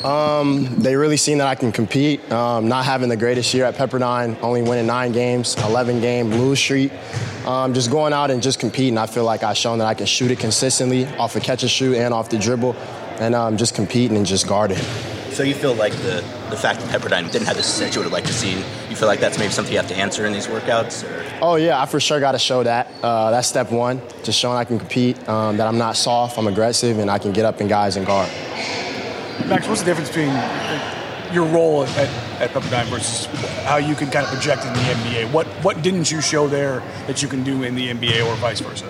Um, 0.04 0.64
they 0.78 0.96
really 0.96 1.18
seen 1.18 1.38
that 1.38 1.46
I 1.46 1.54
can 1.54 1.72
compete. 1.72 2.30
Um, 2.32 2.68
not 2.68 2.84
having 2.84 3.08
the 3.08 3.16
greatest 3.16 3.52
year 3.52 3.64
at 3.66 3.74
Pepperdine, 3.74 4.40
only 4.42 4.62
winning 4.62 4.86
nine 4.86 5.12
games, 5.12 5.56
11 5.56 6.00
game 6.00 6.30
lose 6.30 6.58
streak. 6.58 6.92
Um, 7.46 7.74
just 7.74 7.90
going 7.90 8.12
out 8.12 8.30
and 8.30 8.42
just 8.42 8.58
competing. 8.58 8.96
I 8.96 9.06
feel 9.06 9.24
like 9.24 9.42
I've 9.42 9.56
shown 9.56 9.78
that 9.78 9.86
I 9.86 9.94
can 9.94 10.06
shoot 10.06 10.30
it 10.30 10.38
consistently 10.38 11.06
off 11.16 11.36
a 11.36 11.40
catch 11.40 11.62
and 11.62 11.70
shoot 11.70 11.96
and 11.96 12.14
off 12.14 12.30
the 12.30 12.38
dribble, 12.38 12.74
and 13.18 13.34
um, 13.34 13.56
just 13.56 13.74
competing 13.74 14.16
and 14.16 14.24
just 14.26 14.46
guarding. 14.46 14.78
So 15.30 15.44
you 15.44 15.54
feel 15.54 15.74
like 15.74 15.92
the, 15.92 16.24
the 16.50 16.56
fact 16.56 16.80
that 16.80 16.88
Pepperdine 16.90 17.30
didn't 17.30 17.46
have 17.46 17.56
the 17.56 17.62
success 17.62 17.94
you 17.94 18.00
would 18.00 18.04
have 18.04 18.12
liked 18.12 18.26
to 18.26 18.32
see, 18.32 18.52
you 18.90 18.96
feel 18.96 19.06
like 19.06 19.20
that's 19.20 19.38
maybe 19.38 19.52
something 19.52 19.72
you 19.72 19.78
have 19.78 19.88
to 19.88 19.96
answer 19.96 20.26
in 20.26 20.32
these 20.32 20.48
workouts? 20.48 21.08
Or? 21.08 21.24
Oh 21.40 21.54
yeah, 21.54 21.80
I 21.80 21.86
for 21.86 22.00
sure 22.00 22.18
got 22.20 22.32
to 22.32 22.38
show 22.38 22.62
that. 22.62 22.90
Uh, 23.02 23.30
that's 23.30 23.48
step 23.48 23.70
one, 23.70 24.02
just 24.24 24.38
showing 24.38 24.56
I 24.56 24.64
can 24.64 24.78
compete, 24.78 25.16
um, 25.28 25.56
that 25.58 25.66
I'm 25.66 25.78
not 25.78 25.96
soft, 25.96 26.36
I'm 26.36 26.48
aggressive, 26.48 26.98
and 26.98 27.10
I 27.10 27.18
can 27.18 27.32
get 27.32 27.44
up 27.44 27.60
in 27.60 27.68
guys 27.68 27.96
and 27.96 28.04
guard. 28.06 28.28
Max, 29.46 29.66
what's 29.68 29.80
the 29.80 29.86
difference 29.86 30.08
between 30.08 30.32
your 31.32 31.46
role 31.46 31.84
at, 31.84 32.08
at 32.40 32.50
Pepperdine 32.50 32.86
versus 32.86 33.26
how 33.64 33.76
you 33.76 33.94
can 33.94 34.10
kind 34.10 34.26
of 34.26 34.32
project 34.32 34.64
in 34.64 34.72
the 34.72 34.80
NBA? 34.80 35.32
What 35.32 35.46
what 35.64 35.82
didn't 35.82 36.10
you 36.10 36.20
show 36.20 36.48
there 36.48 36.80
that 37.06 37.22
you 37.22 37.28
can 37.28 37.44
do 37.44 37.62
in 37.62 37.74
the 37.74 37.88
NBA 37.88 38.26
or 38.26 38.34
vice 38.36 38.60
versa? 38.60 38.86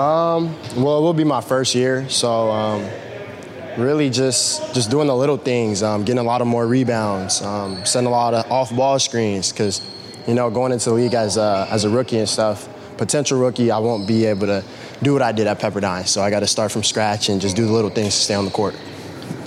Um, 0.00 0.54
well, 0.76 0.98
it 0.98 1.02
will 1.02 1.14
be 1.14 1.24
my 1.24 1.40
first 1.40 1.74
year, 1.74 2.08
so 2.08 2.50
um, 2.50 2.88
really 3.76 4.10
just 4.10 4.74
just 4.74 4.90
doing 4.90 5.06
the 5.06 5.16
little 5.16 5.36
things, 5.36 5.82
um, 5.82 6.04
getting 6.04 6.18
a 6.18 6.24
lot 6.24 6.40
of 6.40 6.46
more 6.46 6.66
rebounds, 6.66 7.42
um, 7.42 7.84
setting 7.84 8.06
a 8.06 8.10
lot 8.10 8.34
of 8.34 8.50
off 8.50 8.74
ball 8.74 8.98
screens, 8.98 9.52
because 9.52 9.80
you 10.26 10.34
know 10.34 10.50
going 10.50 10.72
into 10.72 10.90
the 10.90 10.96
league 10.96 11.14
as 11.14 11.36
a, 11.36 11.68
as 11.70 11.84
a 11.84 11.90
rookie 11.90 12.18
and 12.18 12.28
stuff, 12.28 12.68
potential 12.96 13.38
rookie, 13.38 13.70
I 13.70 13.78
won't 13.78 14.06
be 14.06 14.26
able 14.26 14.46
to 14.46 14.64
do 15.02 15.12
what 15.12 15.22
I 15.22 15.32
did 15.32 15.46
at 15.46 15.60
Pepperdine, 15.60 16.06
so 16.06 16.22
I 16.22 16.30
got 16.30 16.40
to 16.40 16.46
start 16.46 16.72
from 16.72 16.82
scratch 16.82 17.28
and 17.28 17.40
just 17.40 17.54
do 17.54 17.66
the 17.66 17.72
little 17.72 17.90
things 17.90 18.14
to 18.14 18.20
stay 18.20 18.34
on 18.34 18.44
the 18.44 18.50
court. 18.50 18.74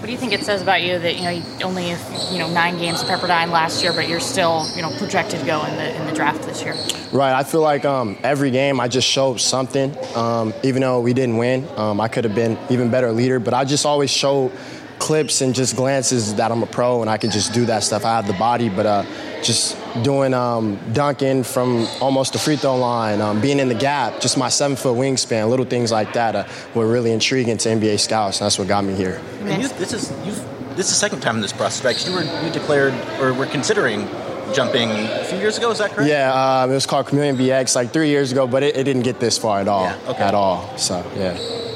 Do 0.09 0.13
you 0.13 0.19
think 0.19 0.33
it 0.33 0.41
says 0.43 0.63
about 0.63 0.81
you 0.81 0.97
that 0.97 1.17
you 1.17 1.21
know 1.21 1.29
you 1.29 1.43
only 1.63 1.89
you 2.31 2.39
know 2.39 2.51
nine 2.51 2.79
games 2.79 3.03
Pepperdine 3.03 3.51
last 3.51 3.83
year, 3.83 3.93
but 3.93 4.09
you're 4.09 4.19
still 4.19 4.65
you 4.75 4.81
know 4.81 4.89
projected 4.97 5.39
to 5.39 5.45
go 5.45 5.63
in 5.65 5.75
the 5.75 5.95
in 5.95 6.07
the 6.07 6.13
draft 6.13 6.41
this 6.45 6.63
year? 6.63 6.73
Right. 7.11 7.31
I 7.31 7.43
feel 7.43 7.61
like 7.61 7.85
um, 7.85 8.17
every 8.23 8.49
game 8.49 8.79
I 8.79 8.87
just 8.87 9.07
showed 9.07 9.39
something. 9.39 9.95
Um, 10.15 10.51
even 10.63 10.81
though 10.81 10.99
we 10.99 11.13
didn't 11.13 11.37
win, 11.37 11.69
um, 11.77 12.01
I 12.01 12.07
could 12.07 12.23
have 12.23 12.33
been 12.33 12.57
even 12.71 12.89
better 12.89 13.11
leader. 13.11 13.39
But 13.39 13.53
I 13.53 13.65
just 13.65 13.85
always 13.85 14.09
showed 14.09 14.51
clips 14.99 15.41
and 15.41 15.55
just 15.55 15.75
glances 15.75 16.35
that 16.35 16.51
I'm 16.51 16.61
a 16.61 16.67
pro 16.67 17.01
and 17.01 17.09
I 17.09 17.17
can 17.17 17.31
just 17.31 17.53
do 17.53 17.65
that 17.65 17.83
stuff. 17.83 18.05
I 18.05 18.15
have 18.15 18.27
the 18.27 18.33
body, 18.33 18.69
but 18.69 18.85
uh, 18.85 19.03
just 19.41 19.77
doing 20.03 20.33
um, 20.33 20.79
dunking 20.93 21.43
from 21.43 21.87
almost 22.01 22.33
the 22.33 22.39
free 22.39 22.55
throw 22.55 22.77
line, 22.77 23.21
um, 23.21 23.41
being 23.41 23.59
in 23.59 23.69
the 23.69 23.75
gap, 23.75 24.19
just 24.19 24.37
my 24.37 24.49
seven 24.49 24.75
foot 24.75 24.95
wingspan, 24.95 25.49
little 25.49 25.65
things 25.65 25.91
like 25.91 26.13
that 26.13 26.35
uh, 26.35 26.47
were 26.75 26.87
really 26.87 27.11
intriguing 27.11 27.57
to 27.57 27.69
NBA 27.69 27.99
scouts. 27.99 28.39
And 28.39 28.45
that's 28.45 28.59
what 28.59 28.67
got 28.67 28.83
me 28.83 28.93
here. 28.93 29.21
And 29.41 29.63
you, 29.63 29.69
this 29.69 29.93
is 29.93 30.11
you've, 30.25 30.37
this 30.75 30.87
is 30.87 30.91
the 30.91 30.99
second 30.99 31.21
time 31.21 31.35
in 31.35 31.41
this 31.41 31.53
right? 31.83 32.07
You 32.07 32.13
were 32.13 32.23
you 32.45 32.51
declared 32.51 32.93
or 33.19 33.33
were 33.33 33.47
considering 33.47 34.07
jumping 34.53 34.89
a 34.89 35.23
few 35.23 35.37
years 35.37 35.57
ago. 35.57 35.71
Is 35.71 35.79
that 35.79 35.91
correct? 35.91 36.09
Yeah, 36.09 36.33
uh, 36.33 36.67
it 36.67 36.73
was 36.73 36.85
called 36.85 37.07
Chameleon 37.07 37.37
BX 37.37 37.75
like 37.75 37.91
three 37.91 38.09
years 38.09 38.31
ago, 38.31 38.47
but 38.47 38.63
it, 38.63 38.75
it 38.75 38.83
didn't 38.83 39.03
get 39.03 39.19
this 39.19 39.37
far 39.37 39.59
at 39.59 39.67
all. 39.67 39.83
Yeah, 39.83 39.99
okay. 40.07 40.23
At 40.23 40.33
all. 40.33 40.77
So 40.77 41.05
yeah. 41.15 41.68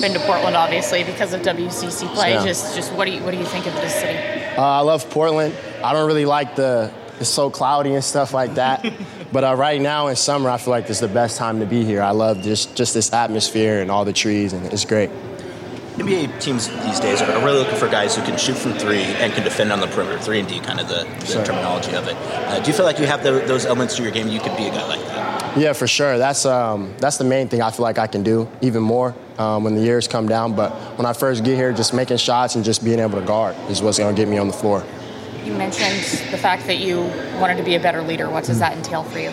Been 0.00 0.12
to 0.14 0.20
Portland 0.20 0.56
obviously 0.56 1.04
because 1.04 1.32
of 1.32 1.42
WCC 1.42 2.12
play. 2.14 2.32
Yeah. 2.32 2.44
Just 2.44 2.74
just 2.74 2.92
what 2.92 3.06
do 3.06 3.12
you 3.12 3.22
what 3.22 3.32
do 3.32 3.38
you 3.38 3.46
think 3.46 3.66
of 3.66 3.74
this 3.74 3.94
city? 3.94 4.18
Uh, 4.56 4.62
I 4.62 4.80
love 4.80 5.08
Portland. 5.10 5.54
I 5.82 5.92
don't 5.92 6.06
really 6.06 6.26
like 6.26 6.56
the 6.56 6.92
it's 7.20 7.30
so 7.30 7.50
cloudy 7.50 7.94
and 7.94 8.04
stuff 8.04 8.34
like 8.34 8.54
that. 8.54 8.84
but 9.32 9.44
uh, 9.44 9.54
right 9.54 9.80
now 9.80 10.08
in 10.08 10.16
summer, 10.16 10.50
I 10.50 10.58
feel 10.58 10.70
like 10.72 10.86
this 10.86 10.98
is 10.98 11.00
the 11.00 11.14
best 11.14 11.38
time 11.38 11.60
to 11.60 11.66
be 11.66 11.84
here. 11.84 12.02
I 12.02 12.10
love 12.10 12.42
just 12.42 12.74
just 12.74 12.94
this 12.94 13.12
atmosphere 13.12 13.80
and 13.80 13.90
all 13.90 14.04
the 14.04 14.12
trees, 14.12 14.52
and 14.52 14.66
it's 14.72 14.84
great. 14.84 15.10
NBA 15.96 16.40
teams 16.40 16.68
these 16.68 17.00
days 17.00 17.20
are 17.20 17.44
really 17.44 17.58
looking 17.58 17.76
for 17.76 17.86
guys 17.86 18.16
who 18.16 18.22
can 18.22 18.38
shoot 18.38 18.56
from 18.56 18.72
three 18.74 19.02
and 19.02 19.32
can 19.34 19.44
defend 19.44 19.70
on 19.70 19.80
the 19.80 19.86
perimeter. 19.88 20.18
Three 20.18 20.40
and 20.40 20.48
D, 20.48 20.58
kind 20.58 20.80
of 20.80 20.88
the, 20.88 21.04
the 21.26 21.44
terminology 21.44 21.94
of 21.94 22.08
it. 22.08 22.16
Uh, 22.16 22.60
do 22.60 22.70
you 22.70 22.76
feel 22.76 22.86
like 22.86 22.98
you 22.98 23.06
have 23.06 23.22
the, 23.22 23.32
those 23.46 23.66
elements 23.66 23.96
to 23.96 24.02
your 24.02 24.10
game? 24.10 24.28
You 24.28 24.40
could 24.40 24.56
be 24.56 24.66
a 24.66 24.70
guy 24.70 24.86
like 24.86 25.00
that. 25.00 25.31
Yeah, 25.56 25.74
for 25.74 25.86
sure. 25.86 26.16
That's 26.16 26.46
um, 26.46 26.94
that's 26.98 27.18
the 27.18 27.24
main 27.24 27.48
thing 27.48 27.60
I 27.60 27.70
feel 27.70 27.82
like 27.82 27.98
I 27.98 28.06
can 28.06 28.22
do 28.22 28.48
even 28.62 28.82
more 28.82 29.14
um, 29.38 29.64
when 29.64 29.74
the 29.74 29.82
years 29.82 30.08
come 30.08 30.26
down. 30.26 30.54
But 30.56 30.70
when 30.96 31.04
I 31.04 31.12
first 31.12 31.44
get 31.44 31.56
here, 31.56 31.72
just 31.72 31.92
making 31.92 32.16
shots 32.16 32.54
and 32.54 32.64
just 32.64 32.82
being 32.82 32.98
able 32.98 33.20
to 33.20 33.26
guard 33.26 33.54
is 33.68 33.82
what's 33.82 33.98
going 33.98 34.14
to 34.14 34.18
get 34.20 34.28
me 34.28 34.38
on 34.38 34.46
the 34.46 34.54
floor. 34.54 34.82
You 35.44 35.52
mentioned 35.52 35.96
the 36.30 36.38
fact 36.38 36.66
that 36.68 36.78
you 36.78 37.00
wanted 37.40 37.56
to 37.58 37.64
be 37.64 37.74
a 37.74 37.80
better 37.80 38.00
leader. 38.00 38.30
What 38.30 38.44
does 38.44 38.60
that 38.60 38.76
entail 38.76 39.02
for 39.04 39.18
you? 39.18 39.30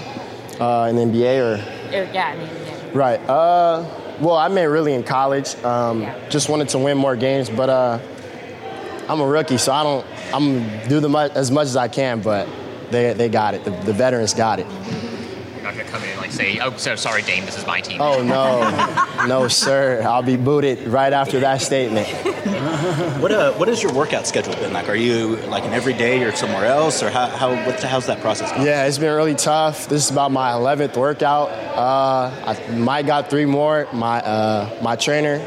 Uh, 0.59 0.87
in 0.89 0.95
the 0.97 1.03
NBA 1.03 1.39
or 1.39 1.53
Uh, 1.55 2.11
yeah, 2.11 2.27
I 2.27 2.37
mean, 2.37 2.49
yeah. 2.65 2.89
Right. 2.93 3.19
Uh, 3.29 3.85
well, 4.19 4.35
I 4.35 4.49
meant 4.49 4.69
really 4.71 4.93
in 4.93 5.03
college. 5.03 5.55
Um, 5.63 6.01
Yeah. 6.01 6.29
Just 6.29 6.49
wanted 6.49 6.67
to 6.69 6.79
win 6.79 6.97
more 6.97 7.15
games, 7.15 7.49
but 7.49 7.69
uh, 7.69 7.99
I'm 9.07 9.21
a 9.21 9.25
rookie, 9.25 9.57
so 9.57 9.71
I 9.71 9.83
don't. 9.83 10.05
I'm 10.33 10.87
do 10.89 10.99
the 10.99 11.07
mu- 11.07 11.17
as 11.33 11.49
much 11.49 11.67
as 11.67 11.77
I 11.77 11.87
can, 11.87 12.19
but 12.21 12.47
they 12.91 13.13
they 13.13 13.29
got 13.29 13.53
it. 13.53 13.63
The, 13.63 13.71
the 13.71 13.93
veterans 13.93 14.33
got 14.33 14.59
it. 14.59 14.67
You're 15.79 15.87
not 15.87 15.91
going 15.91 15.91
to 15.91 15.91
come 15.91 16.03
in 16.03 16.09
and 16.09 16.19
like 16.21 16.31
say, 16.31 16.59
"Oh, 16.59 16.75
so 16.75 16.95
sorry, 16.95 17.21
Dame, 17.21 17.45
this 17.45 17.57
is 17.57 17.65
my 17.65 17.79
team." 17.79 18.01
Oh 18.01 18.21
no, 18.21 19.25
no 19.27 19.47
sir. 19.47 20.01
I'll 20.03 20.21
be 20.21 20.35
booted 20.35 20.85
right 20.87 21.13
after 21.13 21.39
that 21.39 21.61
statement. 21.61 22.07
What 23.21 23.31
uh, 23.31 23.53
what 23.53 23.69
has 23.69 23.81
your 23.81 23.93
workout 23.93 24.27
schedule 24.27 24.53
been 24.55 24.73
like? 24.73 24.89
Are 24.89 24.95
you 24.95 25.37
like 25.47 25.63
an 25.63 25.71
everyday 25.71 26.21
or 26.23 26.35
somewhere 26.35 26.65
else, 26.65 27.01
or 27.01 27.09
how, 27.09 27.27
how 27.27 27.65
what's, 27.65 27.83
how's 27.83 28.07
that 28.07 28.19
process 28.19 28.51
going? 28.51 28.65
Yeah, 28.65 28.85
it's 28.87 28.97
been 28.97 29.15
really 29.15 29.35
tough. 29.35 29.87
This 29.87 30.05
is 30.05 30.11
about 30.11 30.31
my 30.31 30.51
11th 30.51 30.97
workout. 30.97 31.49
Uh, 31.49 32.31
I 32.45 32.71
might 32.71 33.05
got 33.05 33.29
three 33.29 33.45
more. 33.45 33.87
My 33.93 34.19
uh, 34.21 34.79
my 34.81 34.97
trainer 34.97 35.39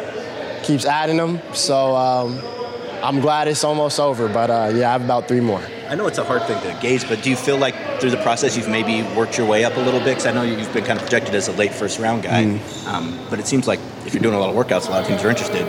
keeps 0.62 0.86
adding 0.86 1.18
them, 1.18 1.40
so 1.52 1.94
um, 1.94 2.40
I'm 3.02 3.20
glad 3.20 3.48
it's 3.48 3.64
almost 3.64 4.00
over. 4.00 4.28
But 4.28 4.48
uh, 4.50 4.72
yeah, 4.74 4.88
I 4.88 4.92
have 4.92 5.04
about 5.04 5.28
three 5.28 5.40
more. 5.40 5.62
I 5.92 5.94
know 5.94 6.06
it's 6.06 6.16
a 6.16 6.24
hard 6.24 6.44
thing 6.44 6.58
to 6.62 6.80
gauge, 6.80 7.06
but 7.06 7.22
do 7.22 7.28
you 7.28 7.36
feel 7.36 7.58
like 7.58 7.74
through 8.00 8.12
the 8.12 8.22
process 8.22 8.56
you've 8.56 8.66
maybe 8.66 9.02
worked 9.14 9.36
your 9.36 9.46
way 9.46 9.62
up 9.62 9.76
a 9.76 9.80
little 9.80 10.00
bit? 10.00 10.16
Because 10.16 10.24
I 10.24 10.32
know 10.32 10.40
you've 10.40 10.72
been 10.72 10.86
kind 10.86 10.98
of 10.98 11.02
projected 11.02 11.34
as 11.34 11.48
a 11.48 11.52
late 11.52 11.74
first 11.74 11.98
round 11.98 12.22
guy, 12.22 12.44
mm. 12.44 12.86
um, 12.86 13.20
but 13.28 13.38
it 13.38 13.46
seems 13.46 13.68
like 13.68 13.78
if 14.06 14.14
you're 14.14 14.22
doing 14.22 14.34
a 14.34 14.38
lot 14.38 14.48
of 14.48 14.56
workouts, 14.56 14.88
a 14.88 14.90
lot 14.90 15.02
of 15.02 15.06
teams 15.06 15.22
are 15.22 15.28
interested. 15.28 15.68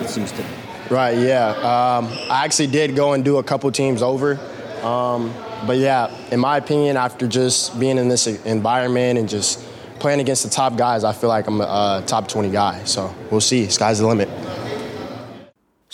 It 0.00 0.08
seems 0.08 0.30
to. 0.30 0.44
Right. 0.90 1.18
Yeah. 1.18 1.48
Um, 1.48 2.06
I 2.30 2.44
actually 2.44 2.68
did 2.68 2.94
go 2.94 3.14
and 3.14 3.24
do 3.24 3.38
a 3.38 3.42
couple 3.42 3.72
teams 3.72 4.00
over. 4.00 4.38
Um, 4.84 5.34
but 5.66 5.78
yeah, 5.78 6.16
in 6.30 6.38
my 6.38 6.58
opinion, 6.58 6.96
after 6.96 7.26
just 7.26 7.76
being 7.80 7.98
in 7.98 8.06
this 8.06 8.28
environment 8.28 9.18
and 9.18 9.28
just 9.28 9.60
playing 9.98 10.20
against 10.20 10.44
the 10.44 10.50
top 10.50 10.76
guys, 10.76 11.02
I 11.02 11.12
feel 11.12 11.30
like 11.30 11.48
I'm 11.48 11.60
a, 11.60 11.64
a 12.00 12.04
top 12.06 12.28
20 12.28 12.48
guy. 12.50 12.84
So 12.84 13.12
we'll 13.28 13.40
see. 13.40 13.66
Sky's 13.66 13.98
the 13.98 14.06
limit. 14.06 14.28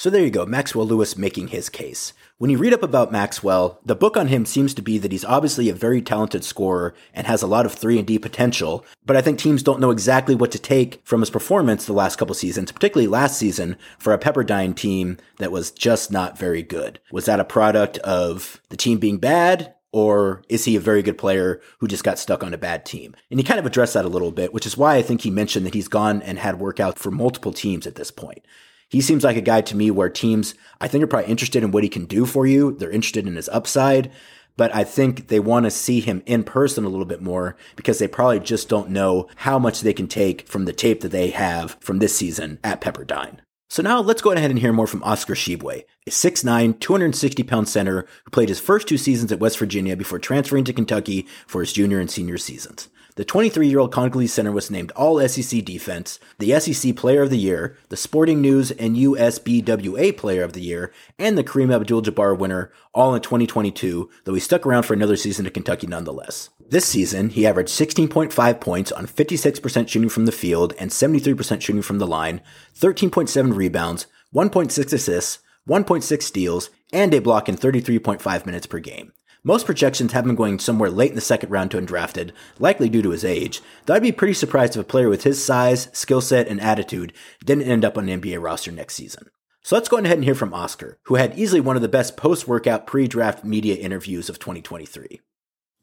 So 0.00 0.09
there 0.09 0.25
you 0.25 0.30
go, 0.30 0.47
Maxwell 0.47 0.87
Lewis 0.87 1.19
making 1.19 1.49
his 1.49 1.69
case. 1.69 2.14
When 2.38 2.49
you 2.49 2.57
read 2.57 2.73
up 2.73 2.83
about 2.83 3.12
Maxwell, 3.12 3.78
the 3.85 3.95
book 3.95 4.16
on 4.16 4.28
him 4.28 4.47
seems 4.47 4.73
to 4.73 4.80
be 4.80 4.97
that 4.97 5.12
he's 5.12 5.26
obviously 5.26 5.69
a 5.69 5.75
very 5.75 6.00
talented 6.00 6.42
scorer 6.42 6.95
and 7.12 7.26
has 7.26 7.42
a 7.42 7.47
lot 7.47 7.66
of 7.66 7.75
3 7.75 7.99
and 7.99 8.07
D 8.07 8.19
potential, 8.19 8.83
but 9.04 9.14
I 9.14 9.21
think 9.21 9.38
teams 9.38 9.62
don't 9.62 9.78
know 9.78 9.90
exactly 9.90 10.35
what 10.35 10.52
to 10.52 10.59
take 10.59 11.02
from 11.04 11.21
his 11.21 11.28
performance 11.28 11.85
the 11.85 11.92
last 11.92 12.16
couple 12.16 12.35
seasons, 12.35 12.73
particularly 12.73 13.09
last 13.09 13.38
season 13.38 13.76
for 13.99 14.14
a 14.14 14.19
Pepperdine 14.19 14.75
team 14.75 15.19
that 15.37 15.52
was 15.52 15.71
just 15.71 16.11
not 16.11 16.38
very 16.38 16.62
good. 16.62 16.99
Was 17.12 17.26
that 17.26 17.38
a 17.38 17.45
product 17.45 17.99
of 17.99 18.62
the 18.71 18.78
team 18.78 18.97
being 18.97 19.19
bad? 19.19 19.75
Or 19.92 20.40
is 20.49 20.64
he 20.64 20.76
a 20.76 20.80
very 20.80 21.02
good 21.02 21.19
player 21.19 21.61
who 21.80 21.88
just 21.88 22.04
got 22.04 22.19
stuck 22.19 22.42
on 22.42 22.54
a 22.54 22.59
bad 22.59 22.87
team? 22.87 23.14
And 23.30 23.38
he 23.38 23.45
kind 23.45 23.61
of 23.61 23.66
addressed 23.66 23.92
that 23.95 24.07
a 24.07 24.09
little 24.09 24.30
bit, 24.30 24.54
which 24.54 24.64
is 24.64 24.78
why 24.78 24.95
I 24.95 25.02
think 25.02 25.21
he 25.21 25.30
mentioned 25.30 25.66
that 25.66 25.75
he's 25.75 25.88
gone 25.88 26.23
and 26.23 26.38
had 26.38 26.59
workout 26.59 26.99
for 26.99 27.11
multiple 27.11 27.52
teams 27.52 27.87
at 27.87 27.97
this 27.97 28.11
point. 28.11 28.42
He 28.90 29.00
seems 29.00 29.23
like 29.23 29.37
a 29.37 29.40
guy 29.40 29.61
to 29.62 29.76
me 29.76 29.90
where 29.92 30.11
teams, 30.11 30.54
I 30.80 30.88
think, 30.88 31.04
are 31.04 31.06
probably 31.06 31.30
interested 31.30 31.62
in 31.62 31.70
what 31.70 31.85
he 31.85 31.88
can 31.88 32.06
do 32.06 32.26
for 32.26 32.44
you. 32.44 32.73
They're 32.73 32.90
interested 32.90 33.26
in 33.26 33.37
his 33.37 33.49
upside, 33.50 34.11
but 34.56 34.75
I 34.75 34.82
think 34.82 35.28
they 35.28 35.38
want 35.38 35.64
to 35.64 35.70
see 35.70 36.00
him 36.00 36.25
in 36.26 36.42
person 36.42 36.85
a 36.85 36.88
little 36.88 37.06
bit 37.06 37.23
more 37.23 37.56
because 37.76 38.00
they 38.00 38.09
probably 38.09 38.40
just 38.40 38.68
don't 38.68 38.90
know 38.90 39.28
how 39.37 39.61
much 39.61 39.80
they 39.80 39.92
can 39.92 40.09
take 40.09 40.49
from 40.49 40.64
the 40.64 40.73
tape 40.73 41.02
that 41.02 41.12
they 41.12 41.30
have 41.30 41.76
from 41.80 42.00
this 42.00 42.16
season 42.16 42.59
at 42.64 42.80
Pepperdine. 42.80 43.38
So 43.68 43.80
now 43.80 44.00
let's 44.00 44.23
go 44.23 44.32
ahead 44.32 44.50
and 44.50 44.59
hear 44.59 44.73
more 44.73 44.88
from 44.88 45.04
Oscar 45.04 45.37
Tshiebwe, 45.37 45.85
a 46.04 46.11
6'9", 46.11 46.80
260 46.80 47.44
pound 47.44 47.68
center 47.68 48.09
who 48.25 48.30
played 48.32 48.49
his 48.49 48.59
first 48.59 48.88
two 48.88 48.99
seasons 48.99 49.30
at 49.30 49.38
West 49.38 49.56
Virginia 49.56 49.97
before 49.97 50.18
transferring 50.18 50.64
to 50.64 50.73
Kentucky 50.73 51.28
for 51.47 51.61
his 51.61 51.73
junior 51.73 52.00
and 52.00 52.11
senior 52.11 52.38
seasons. 52.38 52.88
The 53.17 53.25
23 53.25 53.69
year 53.69 53.81
old 53.81 53.93
Congolese 53.93 54.33
center 54.33 54.52
was 54.52 54.71
named 54.71 54.93
All 54.93 55.26
SEC 55.26 55.64
Defense, 55.64 56.19
the 56.38 56.59
SEC 56.61 56.95
Player 56.95 57.23
of 57.23 57.31
the 57.31 57.38
Year, 57.38 57.76
the 57.88 57.97
Sporting 57.97 58.40
News 58.40 58.71
and 58.71 58.97
USBWA 58.97 60.17
Player 60.17 60.45
of 60.45 60.52
the 60.52 60.61
Year, 60.61 60.93
and 61.19 61.37
the 61.37 61.45
Kareem 61.45 61.75
Abdul 61.75 62.02
Jabbar 62.02 62.38
winner, 62.38 62.73
all 62.95 63.14
in 63.14 63.21
2022, 63.21 64.09
though 64.25 64.35
he 64.35 64.40
stuck 64.40 64.64
around 64.64 64.85
for 64.85 64.95
another 64.95 65.17
season 65.17 65.47
at 65.47 65.55
Kentucky 65.55 65.87
nonetheless. 65.87 66.50
This 66.69 66.87
season, 66.87 67.31
he 67.31 67.47
averaged 67.47 67.71
16.5 67.71 68.61
points 68.61 68.93
on 68.93 69.07
56% 69.07 69.88
shooting 69.88 70.09
from 70.09 70.26
the 70.26 70.33
field 70.33 70.73
and 70.79 70.90
73% 70.90 71.61
shooting 71.61 71.83
from 71.83 71.99
the 71.99 72.07
line, 72.07 72.40
13.7 72.79 73.57
rebounds, 73.57 74.07
1.6 74.33 74.93
assists, 74.93 75.40
1.6 75.69 76.23
steals, 76.23 76.71
and 76.93 77.12
a 77.12 77.21
block 77.21 77.49
in 77.49 77.57
33.5 77.57 78.47
minutes 78.47 78.67
per 78.67 78.79
game. 78.79 79.12
Most 79.42 79.64
projections 79.64 80.12
have 80.12 80.26
him 80.26 80.35
going 80.35 80.59
somewhere 80.59 80.90
late 80.90 81.11
in 81.11 81.14
the 81.14 81.23
second 81.23 81.50
round 81.50 81.70
to 81.70 81.80
undrafted, 81.80 82.32
likely 82.59 82.90
due 82.90 83.00
to 83.00 83.11
his 83.11 83.25
age, 83.25 83.62
though 83.87 83.94
I'd 83.94 84.02
be 84.02 84.12
pretty 84.12 84.35
surprised 84.35 84.76
if 84.76 84.82
a 84.82 84.85
player 84.85 85.09
with 85.09 85.25
his 85.25 85.42
size, 85.42 85.88
skill 85.92 86.20
set, 86.20 86.47
and 86.47 86.61
attitude 86.61 87.14
didn't 87.44 87.64
end 87.64 87.85
up 87.85 87.97
on 87.97 88.09
an 88.09 88.20
NBA 88.20 88.42
roster 88.42 88.70
next 88.70 88.97
season. 88.97 89.30
So 89.62 89.76
let's 89.76 89.88
go 89.88 89.97
ahead 89.97 90.12
and 90.12 90.25
hear 90.25 90.35
from 90.35 90.52
Oscar, 90.52 90.99
who 91.04 91.14
had 91.14 91.38
easily 91.38 91.61
one 91.61 91.76
of 91.76 91.82
the 91.82 91.88
best 91.88 92.16
post 92.18 92.47
workout 92.49 92.87
pre 92.87 93.09
draft 93.09 93.42
media 93.42 93.76
interviews 93.76 94.28
of 94.28 94.38
2023. 94.38 95.20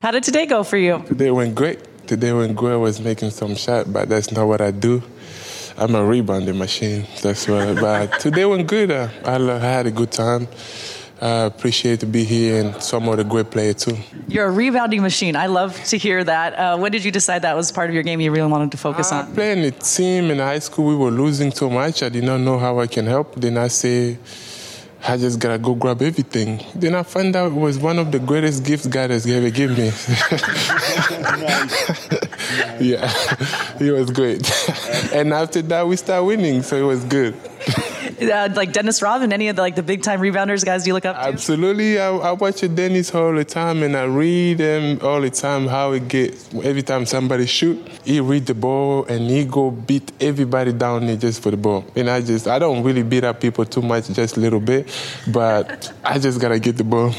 How 0.02 0.12
did 0.12 0.24
today 0.24 0.46
go 0.46 0.64
for 0.64 0.78
you? 0.78 1.04
Today 1.08 1.32
went 1.32 1.56
great. 1.56 1.80
Today 2.08 2.34
went 2.34 2.56
great. 2.56 2.74
I 2.74 2.78
was 2.78 3.00
making 3.00 3.32
some 3.32 3.56
shot, 3.56 3.92
but 3.92 4.08
that's 4.08 4.32
not 4.32 4.48
what 4.48 4.62
I 4.62 4.70
do. 4.70 5.02
I'm 5.78 5.96
a 5.96 6.06
rebounding 6.06 6.58
machine. 6.58 7.06
That's 7.24 7.48
what. 7.48 7.68
I, 7.68 7.74
but 7.74 8.20
today 8.20 8.46
went 8.46 8.68
good. 8.68 8.92
Uh, 8.92 9.10
I, 9.26 9.36
I 9.36 9.60
had 9.60 9.88
a 9.88 9.92
good 9.92 10.12
time. 10.12 10.48
I 11.20 11.46
appreciate 11.46 12.02
to 12.02 12.06
be 12.06 12.24
here 12.24 12.64
and 12.64 12.82
some 12.82 13.10
other 13.10 13.24
great 13.24 13.50
player 13.50 13.74
too. 13.74 13.98
You're 14.28 14.46
a 14.46 14.52
rebounding 14.52 15.02
machine. 15.02 15.36
I 15.36 15.48
love 15.48 15.84
to 15.86 15.98
hear 15.98 16.24
that. 16.24 16.54
Uh, 16.54 16.78
when 16.78 16.92
did 16.92 17.04
you 17.04 17.12
decide 17.12 17.42
that 17.42 17.56
was 17.56 17.72
part 17.72 17.90
of 17.90 17.96
your 17.96 18.04
game 18.04 18.22
you 18.22 18.32
really 18.32 18.52
wanted 18.52 18.72
to 18.72 18.78
focus 18.78 19.12
uh, 19.12 19.18
on? 19.18 19.34
Playing 19.34 19.66
a 19.66 19.72
team 19.72 20.30
in 20.30 20.38
high 20.38 20.60
school, 20.60 20.86
we 20.86 20.96
were 20.96 21.10
losing 21.10 21.52
so 21.52 21.72
much. 21.72 22.04
I 22.04 22.10
did 22.10 22.24
not 22.24 22.42
know 22.42 22.60
how 22.60 22.80
I 22.80 22.86
can 22.86 23.08
help. 23.08 23.34
Then 23.34 23.58
I 23.58 23.68
say, 23.68 24.20
I 25.08 25.18
just 25.18 25.40
gotta 25.40 25.58
go 25.58 25.74
grab 25.74 26.04
everything. 26.04 26.64
Then 26.76 26.94
I 26.94 27.02
found 27.02 27.36
out 27.36 27.52
it 27.52 27.56
was 27.56 27.80
one 27.80 27.98
of 27.98 28.12
the 28.12 28.20
greatest 28.20 28.64
gifts 28.64 28.86
God 28.86 29.10
has 29.10 29.26
ever 29.26 29.50
given 29.50 29.76
me. 29.76 29.86
yeah, 32.80 33.12
it 33.80 33.92
was 33.92 34.12
great. 34.12 34.52
and 35.14 35.34
after 35.34 35.64
that, 35.64 35.88
we 35.88 35.96
start 35.96 36.26
winning, 36.26 36.62
so 36.62 36.76
it 36.76 36.84
was 36.84 37.04
good 37.06 37.36
uh, 38.22 38.50
like 38.56 38.74
Dennis 38.74 39.02
Rodman, 39.02 39.34
any 39.34 39.48
of 39.48 39.56
the 39.56 39.62
like 39.62 39.76
the 39.76 39.84
big 39.84 40.04
time 40.04 40.20
rebounders 40.20 40.66
guys 40.66 40.88
you 40.88 40.94
look 40.94 41.06
up 41.06 41.16
to? 41.16 41.22
Absolutely, 41.22 42.00
I, 42.00 42.10
I 42.10 42.32
watch 42.32 42.62
Dennis 42.62 43.14
all 43.14 43.34
the 43.34 43.46
time, 43.46 43.84
and 43.84 43.96
I 43.96 44.04
read 44.04 44.60
him 44.60 45.00
all 45.02 45.22
the 45.22 45.30
time. 45.30 45.68
How 45.68 45.94
he 45.94 46.00
gets 46.00 46.54
every 46.56 46.84
time 46.84 47.06
somebody 47.06 47.46
shoot, 47.46 47.88
he 48.04 48.20
read 48.20 48.46
the 48.46 48.56
ball 48.56 49.06
and 49.06 49.30
he 49.30 49.46
go 49.46 49.72
beat 49.72 50.12
everybody 50.20 50.74
down 50.74 51.06
there 51.08 51.18
just 51.18 51.42
for 51.42 51.52
the 51.52 51.58
ball. 51.58 51.86
And 51.96 52.10
I 52.10 52.22
just 52.22 52.48
I 52.48 52.60
don't 52.60 52.84
really 52.84 53.04
beat 53.04 53.24
up 53.24 53.40
people 53.40 53.66
too 53.66 53.82
much, 53.82 54.08
just 54.10 54.38
a 54.38 54.40
little 54.40 54.60
bit, 54.60 54.90
but 55.28 55.94
I 56.04 56.20
just 56.20 56.42
gotta 56.42 56.60
get 56.60 56.78
the 56.78 56.84
ball 56.84 57.14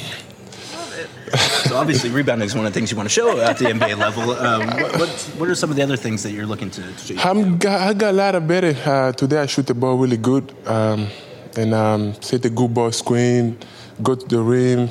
so 1.36 1.76
obviously, 1.76 2.10
rebounding 2.10 2.46
is 2.46 2.54
one 2.54 2.66
of 2.66 2.72
the 2.72 2.78
things 2.78 2.90
you 2.90 2.96
want 2.96 3.08
to 3.08 3.12
show 3.12 3.40
at 3.40 3.58
the 3.58 3.66
NBA 3.66 3.98
level. 3.98 4.32
Um, 4.32 4.66
what, 4.98 5.08
what, 5.38 5.48
are 5.48 5.54
some 5.54 5.70
of 5.70 5.76
the 5.76 5.82
other 5.82 5.96
things 5.96 6.22
that 6.22 6.32
you're 6.32 6.46
looking 6.46 6.70
to, 6.70 6.82
to? 6.82 7.16
I'm 7.18 7.58
got, 7.58 7.80
I 7.80 7.94
got 7.94 8.10
a 8.10 8.16
lot 8.16 8.34
of 8.34 8.46
better. 8.46 8.74
Uh, 8.84 9.12
today 9.12 9.38
I 9.38 9.46
shoot 9.46 9.66
the 9.66 9.74
ball 9.74 9.96
really 9.96 10.16
good 10.16 10.54
um, 10.66 11.08
and 11.56 11.74
um, 11.74 12.14
set 12.22 12.44
a 12.44 12.50
good 12.50 12.72
ball 12.72 12.92
screen, 12.92 13.58
go 14.02 14.14
to 14.14 14.26
the 14.26 14.40
rim, 14.40 14.88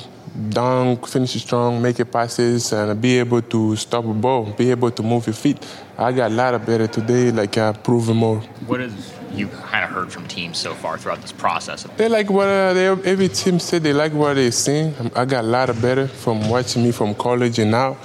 dunk, 0.50 1.06
finish 1.06 1.34
strong, 1.42 1.82
make 1.82 1.98
it 2.00 2.12
passes, 2.12 2.72
and 2.72 3.00
be 3.00 3.18
able 3.18 3.42
to 3.42 3.76
stop 3.76 4.04
a 4.04 4.14
ball, 4.14 4.44
be 4.56 4.70
able 4.70 4.90
to 4.90 5.02
move 5.02 5.26
your 5.26 5.34
feet. 5.34 5.58
I 5.98 6.12
got 6.12 6.30
a 6.30 6.34
lot 6.34 6.54
of 6.54 6.64
better 6.64 6.86
today, 6.86 7.30
like 7.30 7.58
I 7.58 7.68
uh, 7.68 7.72
proven 7.72 8.16
more. 8.16 8.40
What 8.66 8.80
is 8.80 9.12
you 9.32 9.48
kind 9.48 9.84
of 9.84 9.90
heard 9.90 10.12
from 10.12 10.26
teams 10.28 10.58
so 10.58 10.74
far 10.74 10.96
throughout 10.96 11.20
this 11.22 11.32
process? 11.32 11.86
They 11.96 12.08
like 12.08 12.30
what 12.30 12.46
uh, 12.48 12.72
they, 12.72 12.86
every 12.86 13.28
team 13.28 13.58
said 13.58 13.82
they 13.82 13.92
like 13.92 14.12
what 14.12 14.34
they 14.34 14.50
seen. 14.50 14.94
I 15.16 15.24
got 15.24 15.44
a 15.44 15.46
lot 15.46 15.70
of 15.70 15.82
better 15.82 16.06
from 16.06 16.48
watching 16.48 16.84
me 16.84 16.92
from 16.92 17.14
college 17.14 17.58
and 17.58 17.70
now, 17.70 17.96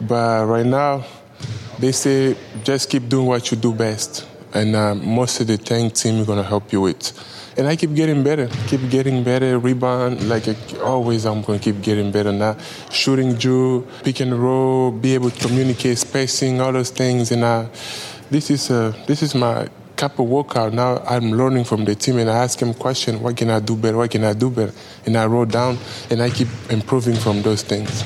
but 0.00 0.46
right 0.46 0.66
now 0.66 1.04
they 1.78 1.92
say 1.92 2.36
just 2.64 2.90
keep 2.90 3.08
doing 3.08 3.26
what 3.26 3.50
you 3.50 3.56
do 3.56 3.72
best, 3.72 4.26
and 4.52 4.74
uh, 4.74 4.94
most 4.94 5.40
of 5.40 5.46
the 5.46 5.56
thing 5.56 5.90
team 5.90 6.16
is 6.16 6.26
gonna 6.26 6.42
help 6.42 6.72
you 6.72 6.80
with. 6.80 7.12
And 7.56 7.66
I 7.66 7.76
keep 7.76 7.94
getting 7.94 8.22
better, 8.22 8.48
keep 8.66 8.90
getting 8.90 9.24
better, 9.24 9.58
rebound, 9.58 10.28
like 10.28 10.44
always 10.82 11.24
I'm 11.24 11.40
gonna 11.42 11.58
keep 11.58 11.80
getting 11.80 12.12
better 12.12 12.32
now. 12.32 12.56
Shooting 12.90 13.34
Drew, 13.34 13.86
pick 14.04 14.20
and 14.20 14.34
roll, 14.42 14.90
be 14.90 15.14
able 15.14 15.30
to 15.30 15.48
communicate, 15.48 15.98
spacing, 15.98 16.60
all 16.60 16.72
those 16.72 16.90
things, 16.90 17.32
and 17.32 17.42
uh, 17.42 17.66
this 18.30 18.50
is 18.50 18.70
uh, 18.70 18.92
this 19.06 19.22
is 19.22 19.34
my 19.34 19.68
couple 19.96 20.26
workout. 20.26 20.74
Now 20.74 20.98
I'm 21.08 21.32
learning 21.32 21.64
from 21.64 21.84
the 21.84 21.94
team 21.94 22.18
and 22.18 22.28
I 22.28 22.44
ask 22.44 22.58
them 22.58 22.74
question, 22.74 23.20
what 23.22 23.36
can 23.36 23.50
I 23.50 23.60
do 23.60 23.76
better? 23.76 23.96
What 23.96 24.10
can 24.10 24.24
I 24.24 24.34
do 24.34 24.50
better? 24.50 24.72
And 25.06 25.16
I 25.16 25.26
wrote 25.26 25.50
down 25.50 25.78
and 26.10 26.20
I 26.20 26.30
keep 26.30 26.48
improving 26.68 27.16
from 27.16 27.42
those 27.42 27.62
things. 27.62 28.04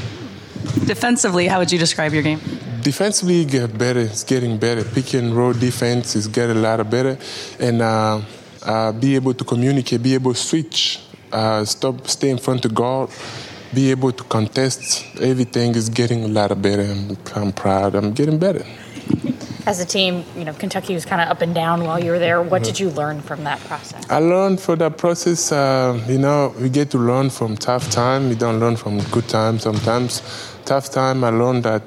Defensively, 0.86 1.48
how 1.48 1.58
would 1.58 1.72
you 1.72 1.78
describe 1.78 2.12
your 2.12 2.22
game? 2.22 2.40
Defensively, 2.82 3.44
get 3.44 3.76
better. 3.76 4.00
It's 4.00 4.24
getting 4.24 4.56
better. 4.56 4.84
Pick 4.84 5.14
and 5.14 5.34
roll 5.34 5.52
defense 5.52 6.14
is 6.14 6.28
getting 6.28 6.56
a 6.56 6.60
lot 6.60 6.88
better, 6.88 7.18
and 7.58 7.82
uh, 7.82 8.20
uh, 8.64 8.92
be 8.92 9.14
able 9.14 9.34
to 9.34 9.44
communicate, 9.44 10.02
be 10.02 10.14
able 10.14 10.32
to 10.32 10.38
switch, 10.38 11.00
uh, 11.32 11.64
stop, 11.64 12.06
stay 12.06 12.30
in 12.30 12.38
front 12.38 12.64
of 12.64 12.74
guard, 12.74 13.10
be 13.74 13.90
able 13.90 14.12
to 14.12 14.24
contest. 14.24 15.04
Everything 15.20 15.74
is 15.74 15.88
getting 15.88 16.24
a 16.24 16.28
lot 16.28 16.50
better. 16.60 16.82
I'm, 16.82 17.16
I'm 17.34 17.52
proud. 17.52 17.94
I'm 17.94 18.12
getting 18.12 18.38
better 18.38 18.64
as 19.66 19.80
a 19.80 19.84
team, 19.84 20.24
you 20.36 20.44
know, 20.44 20.52
Kentucky 20.52 20.94
was 20.94 21.04
kind 21.04 21.20
of 21.22 21.28
up 21.28 21.42
and 21.42 21.54
down 21.54 21.84
while 21.84 22.02
you 22.02 22.10
were 22.10 22.18
there. 22.18 22.42
What 22.42 22.64
did 22.64 22.80
you 22.80 22.90
learn 22.90 23.20
from 23.20 23.44
that 23.44 23.60
process? 23.60 24.08
I 24.10 24.18
learned 24.18 24.60
from 24.60 24.78
that 24.78 24.98
process, 24.98 25.52
uh, 25.52 26.02
you 26.08 26.18
know, 26.18 26.54
we 26.58 26.68
get 26.68 26.90
to 26.90 26.98
learn 26.98 27.30
from 27.30 27.56
tough 27.56 27.90
time. 27.90 28.28
We 28.28 28.34
don't 28.34 28.58
learn 28.58 28.76
from 28.76 28.98
good 29.10 29.28
time 29.28 29.58
sometimes. 29.58 30.22
Tough 30.64 30.90
time, 30.90 31.24
I 31.24 31.30
learned 31.30 31.64
that 31.64 31.86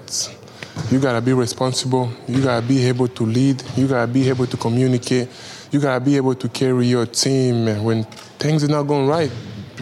you 0.92 1.00
gotta 1.00 1.22
be 1.22 1.34
responsible. 1.34 2.10
You 2.27 2.42
gotta 2.42 2.65
be 2.65 2.86
able 2.86 3.08
to 3.10 3.25
lead. 3.25 3.63
You 3.75 3.88
gotta 3.88 4.12
be 4.12 4.30
able 4.30 4.48
to 4.48 4.58
communicate. 4.58 5.30
You 5.74 5.80
gotta 5.80 6.00
be 6.00 6.18
able 6.18 6.36
to 6.36 6.48
carry 6.50 6.86
your 6.86 7.08
team 7.08 7.84
when 7.84 8.03
things 8.38 8.63
are 8.63 8.68
not 8.68 8.84
going 8.84 9.08
right. 9.08 9.32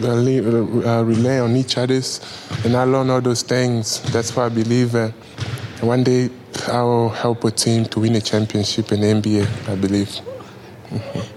Uh, 0.00 0.08
uh 0.08 1.02
rely 1.04 1.38
on 1.38 1.54
each 1.54 1.76
other's, 1.76 2.18
and 2.64 2.74
I 2.74 2.84
learned 2.84 3.10
all 3.10 3.20
those 3.20 3.42
things. 3.42 4.00
That's 4.10 4.34
why 4.34 4.46
I 4.46 4.48
believe 4.48 4.94
uh, 4.94 5.10
one 5.82 6.02
day 6.02 6.30
I 6.68 6.80
will 6.80 7.10
help 7.10 7.44
a 7.44 7.50
team 7.50 7.84
to 7.84 8.00
win 8.00 8.14
a 8.14 8.22
championship 8.22 8.90
in 8.90 9.02
the 9.02 9.06
NBA, 9.08 9.68
I 9.68 9.74
believe. 9.74 10.18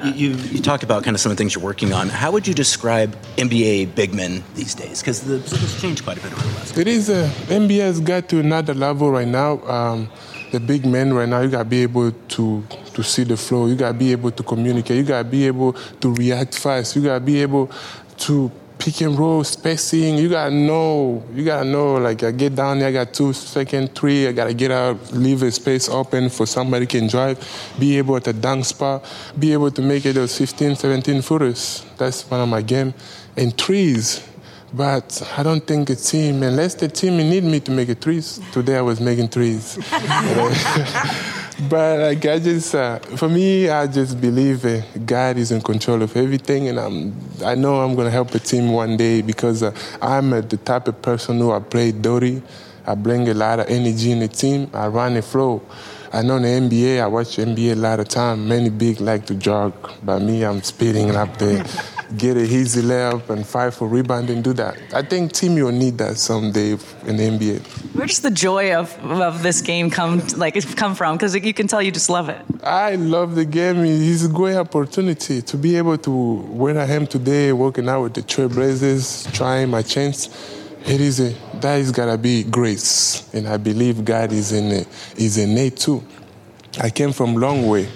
You, 0.05 0.29
you 0.29 0.61
talked 0.61 0.83
about 0.83 1.03
kind 1.03 1.15
of 1.15 1.19
some 1.19 1.33
of 1.33 1.37
the 1.37 1.41
things 1.41 1.55
you're 1.55 1.63
working 1.63 1.91
on. 1.91 2.07
How 2.07 2.31
would 2.31 2.47
you 2.47 2.53
describe 2.53 3.13
NBA 3.35 3.93
big 3.93 4.13
men 4.13 4.41
these 4.55 4.73
days? 4.73 5.01
Because 5.01 5.19
the 5.19 5.39
position's 5.39 5.81
changed 5.81 6.05
quite 6.05 6.17
a 6.17 6.21
bit 6.21 6.31
over 6.31 6.41
the 6.41 6.55
last. 6.55 6.77
It 6.77 6.87
is. 6.87 7.09
Uh, 7.09 7.29
NBA 7.47 7.79
has 7.79 7.99
got 7.99 8.29
to 8.29 8.39
another 8.39 8.73
level 8.73 9.11
right 9.11 9.27
now. 9.27 9.61
Um, 9.67 10.09
the 10.53 10.61
big 10.61 10.85
men 10.85 11.13
right 11.13 11.27
now, 11.27 11.41
you 11.41 11.49
gotta 11.49 11.65
be 11.65 11.83
able 11.83 12.13
to 12.13 12.63
to 12.95 13.03
see 13.03 13.23
the 13.23 13.37
flow. 13.37 13.67
You 13.67 13.75
gotta 13.75 13.93
be 13.93 14.11
able 14.11 14.31
to 14.31 14.43
communicate. 14.43 14.97
You 14.97 15.03
gotta 15.03 15.27
be 15.27 15.45
able 15.45 15.73
to 15.73 16.13
react 16.13 16.57
fast. 16.57 16.95
You 16.95 17.03
gotta 17.03 17.23
be 17.23 17.41
able 17.41 17.69
to 18.19 18.51
pick 18.77 19.01
and 19.01 19.17
roll 19.17 19.43
spacing. 19.43 20.17
You 20.17 20.29
gotta 20.29 20.53
know. 20.53 21.23
You 21.33 21.43
gotta 21.43 21.65
know. 21.65 21.95
Like 21.95 22.23
I 22.23 22.31
get 22.31 22.55
down 22.55 22.79
there, 22.79 22.89
I 22.89 22.91
got 22.91 23.13
two 23.13 23.33
second, 23.33 23.93
three. 23.95 24.27
I 24.27 24.31
gotta 24.31 24.53
get 24.53 24.71
out, 24.71 25.11
leave 25.11 25.43
a 25.43 25.51
space 25.51 25.89
open 25.89 26.29
for 26.29 26.45
somebody 26.45 26.85
can 26.85 27.07
drive. 27.07 27.37
Be 27.77 27.97
able 27.97 28.15
at 28.15 28.23
the 28.23 28.33
dunk 28.33 28.65
spot. 28.65 29.05
Be 29.37 29.53
able 29.53 29.71
to 29.71 29.81
make 29.81 30.05
it 30.05 30.13
those 30.13 30.37
15, 30.37 30.75
17 30.75 31.21
footers. 31.21 31.85
That's 31.97 32.29
one 32.29 32.41
of 32.41 32.49
my 32.49 32.61
game. 32.61 32.93
And 33.37 33.55
threes. 33.57 34.27
But 34.73 35.21
I 35.37 35.43
don't 35.43 35.65
think 35.65 35.89
a 35.89 35.95
team, 35.95 36.43
unless 36.43 36.75
the 36.75 36.89
team 36.89 37.15
need 37.17 37.43
me 37.43 37.61
to 37.61 37.71
make 37.71 37.87
a 37.87 37.95
threes. 37.95 38.41
Today 38.51 38.77
I 38.77 38.81
was 38.81 38.99
making 38.99 39.29
threes. 39.29 39.77
but 41.69 41.99
like 41.99 42.25
I 42.25 42.39
just, 42.39 42.75
uh, 42.75 42.99
for 42.99 43.29
me, 43.29 43.69
I 43.69 43.87
just 43.87 44.19
believe 44.19 44.65
uh, 44.65 44.81
God 45.05 45.37
is 45.37 45.51
in 45.51 45.61
control 45.61 46.01
of 46.01 46.15
everything, 46.17 46.67
and 46.67 46.79
I'm, 46.79 47.15
I 47.43 47.55
know 47.55 47.81
I'm 47.81 47.95
gonna 47.95 48.11
help 48.11 48.35
a 48.35 48.39
team 48.39 48.71
one 48.71 48.97
day 48.97 49.21
because 49.21 49.63
uh, 49.63 49.73
I'm 50.01 50.33
uh, 50.33 50.41
the 50.41 50.57
type 50.57 50.87
of 50.87 51.01
person 51.01 51.39
who 51.39 51.51
I 51.51 51.59
play 51.59 51.91
dirty. 51.91 52.41
I 52.85 52.95
bring 52.95 53.27
a 53.29 53.33
lot 53.33 53.59
of 53.59 53.67
energy 53.67 54.11
in 54.11 54.19
the 54.19 54.27
team. 54.27 54.69
I 54.73 54.87
run 54.87 55.15
the 55.15 55.21
flow. 55.21 55.63
I 56.13 56.21
know 56.21 56.39
the 56.39 56.47
NBA. 56.47 57.01
I 57.01 57.07
watch 57.07 57.37
NBA 57.37 57.71
a 57.71 57.75
lot 57.75 57.99
of 57.99 58.09
time. 58.09 58.47
Many 58.47 58.69
big 58.69 59.01
like 59.01 59.25
to 59.27 59.35
jog, 59.35 59.73
but 60.03 60.19
me, 60.19 60.43
I'm 60.43 60.61
speeding 60.61 61.15
up 61.15 61.37
there 61.37 61.65
get 62.17 62.37
a 62.37 62.43
easy 62.43 62.81
layup 62.81 63.29
and 63.29 63.45
fight 63.45 63.73
for 63.73 63.87
rebound 63.87 64.29
and 64.29 64.43
do 64.43 64.53
that. 64.53 64.77
I 64.93 65.01
think 65.01 65.33
team 65.33 65.55
will 65.55 65.71
need 65.71 65.97
that 65.97 66.17
someday 66.17 66.71
in 67.05 67.17
the 67.17 67.23
NBA. 67.23 67.95
Where 67.95 68.07
does 68.07 68.21
the 68.21 68.31
joy 68.31 68.75
of, 68.75 68.93
of 69.03 69.43
this 69.43 69.61
game 69.61 69.89
come 69.89 70.21
like 70.37 70.55
come 70.75 70.95
from? 70.95 71.17
Because 71.17 71.35
you 71.35 71.53
can 71.53 71.67
tell 71.67 71.81
you 71.81 71.91
just 71.91 72.09
love 72.09 72.29
it. 72.29 72.41
I 72.63 72.95
love 72.95 73.35
the 73.35 73.45
game. 73.45 73.83
It's 73.85 74.23
a 74.23 74.29
great 74.29 74.55
opportunity 74.55 75.41
to 75.41 75.57
be 75.57 75.77
able 75.77 75.97
to 75.99 76.11
where 76.11 76.77
I 76.79 76.85
am 76.85 77.07
today, 77.07 77.51
working 77.53 77.89
out 77.89 78.03
with 78.03 78.13
the 78.13 78.21
Trailblazers, 78.21 79.33
trying 79.33 79.69
my 79.69 79.81
chance. 79.81 80.29
It 80.85 81.01
is 81.01 81.19
a 81.19 81.33
that 81.61 81.79
is 81.79 81.91
gotta 81.91 82.17
be 82.17 82.43
grace, 82.43 83.33
and 83.33 83.47
I 83.47 83.57
believe 83.57 84.05
God 84.05 84.31
is 84.31 84.51
in 84.51 84.71
it, 84.71 84.87
is 85.17 85.37
in 85.37 85.57
it 85.57 85.77
too. 85.77 86.03
I 86.79 86.89
came 86.89 87.11
from 87.11 87.35
long 87.35 87.67
way, 87.67 87.89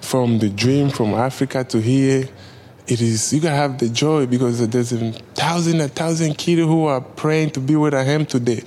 from 0.00 0.38
the 0.38 0.48
dream 0.48 0.88
from 0.88 1.12
Africa 1.14 1.64
to 1.64 1.80
here 1.80 2.28
it 2.90 3.00
is 3.00 3.32
you 3.32 3.40
gotta 3.40 3.56
have 3.56 3.78
the 3.78 3.88
joy 3.88 4.26
because 4.26 4.66
there's 4.68 4.92
a 4.92 5.12
thousand 5.12 5.80
a 5.80 5.88
thousand 5.88 6.34
kids 6.34 6.62
who 6.62 6.86
are 6.86 7.00
praying 7.00 7.50
to 7.50 7.60
be 7.60 7.76
where 7.76 7.94
I 7.94 8.04
am 8.04 8.26
today. 8.26 8.62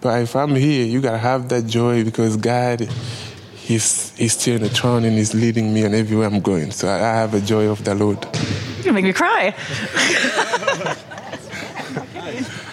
But 0.00 0.22
if 0.22 0.36
I'm 0.36 0.54
here, 0.54 0.86
you 0.86 1.00
gotta 1.00 1.18
have 1.18 1.48
that 1.50 1.66
joy 1.66 2.04
because 2.04 2.36
God 2.36 2.88
He's, 3.66 4.16
he's 4.16 4.34
still 4.34 4.54
in 4.54 4.62
the 4.62 4.68
throne 4.68 5.04
and 5.04 5.16
he's 5.18 5.34
leading 5.34 5.74
me 5.74 5.82
and 5.82 5.92
everywhere 5.92 6.28
I'm 6.28 6.38
going. 6.38 6.70
So 6.70 6.86
I, 6.86 6.98
I 6.98 7.14
have 7.14 7.34
a 7.34 7.40
joy 7.40 7.68
of 7.68 7.82
the 7.82 7.96
Lord. 7.96 8.22
You're 8.22 8.84
gonna 8.84 8.92
make 8.92 9.06
me 9.06 9.12
cry. 9.12 9.52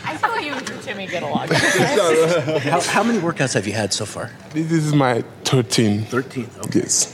I 0.05 0.17
feel 0.17 0.39
you 0.39 0.53
and 0.53 0.67
Timmy 0.83 1.07
get 1.07 1.23
along. 1.23 1.47
how, 1.47 2.79
how 2.81 3.01
many 3.01 3.17
workouts 3.17 3.55
have 3.55 3.65
you 3.65 3.73
had 3.73 3.91
so 3.91 4.05
far? 4.05 4.29
This 4.51 4.71
is 4.71 4.93
my 4.93 5.23
13. 5.45 6.03
13, 6.03 6.49
okay. 6.65 6.81
Yes. 6.81 7.12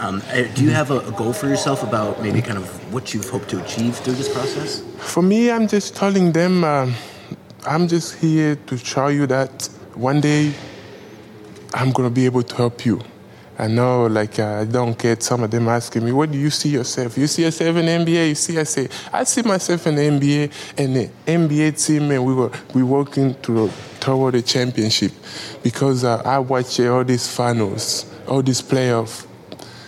Um, 0.00 0.22
uh, 0.30 0.44
do 0.54 0.64
you 0.64 0.70
have 0.70 0.90
a, 0.90 1.00
a, 1.00 1.12
goal 1.12 1.34
for 1.34 1.46
yourself 1.46 1.82
about 1.82 2.22
maybe 2.22 2.40
kind 2.40 2.56
of 2.56 2.64
what 2.90 3.12
you've 3.12 3.28
hoped 3.28 3.50
to 3.50 3.62
achieve 3.62 3.96
through 3.96 4.14
this 4.14 4.32
process? 4.32 4.82
For 4.96 5.22
me, 5.22 5.50
I'm 5.50 5.68
just 5.68 5.94
telling 5.94 6.32
them 6.32 6.64
um, 6.64 6.94
I'm 7.66 7.86
just 7.86 8.14
here 8.14 8.56
to 8.56 8.78
show 8.78 9.08
you 9.08 9.26
that 9.26 9.68
one 9.92 10.22
day 10.22 10.54
I'm 11.74 11.92
going 11.92 12.08
to 12.08 12.14
be 12.14 12.24
able 12.24 12.42
to 12.44 12.56
help 12.56 12.86
you. 12.86 13.02
I 13.58 13.66
know, 13.66 14.06
like, 14.06 14.38
uh, 14.38 14.60
I 14.60 14.64
don't 14.64 14.98
get 14.98 15.22
some 15.22 15.42
of 15.42 15.50
them 15.50 15.68
asking 15.68 16.06
me, 16.06 16.12
what 16.12 16.32
do 16.32 16.38
you 16.38 16.48
see 16.48 16.70
yourself? 16.70 17.18
You 17.18 17.26
see 17.26 17.42
yourself 17.42 17.76
in 17.76 17.84
the 17.84 17.92
NBA? 17.92 18.30
You 18.30 18.34
see, 18.34 18.58
I 18.58 18.62
say, 18.62 18.88
I 19.12 19.24
see 19.24 19.42
myself 19.42 19.86
in 19.86 19.96
the 19.96 20.02
NBA 20.02 20.78
and 20.78 20.96
the 20.96 21.10
NBA 21.26 21.86
team, 21.86 22.10
and 22.10 22.24
we 22.24 22.32
were 22.32 22.50
we 22.72 22.82
working 22.82 23.34
to, 23.42 23.70
toward 24.00 24.34
a 24.34 24.40
championship 24.40 25.12
because 25.62 26.04
uh, 26.04 26.22
I 26.24 26.38
watch 26.38 26.80
all 26.80 27.04
these 27.04 27.30
finals, 27.30 28.10
all 28.26 28.40
these 28.40 28.62
playoffs 28.62 29.26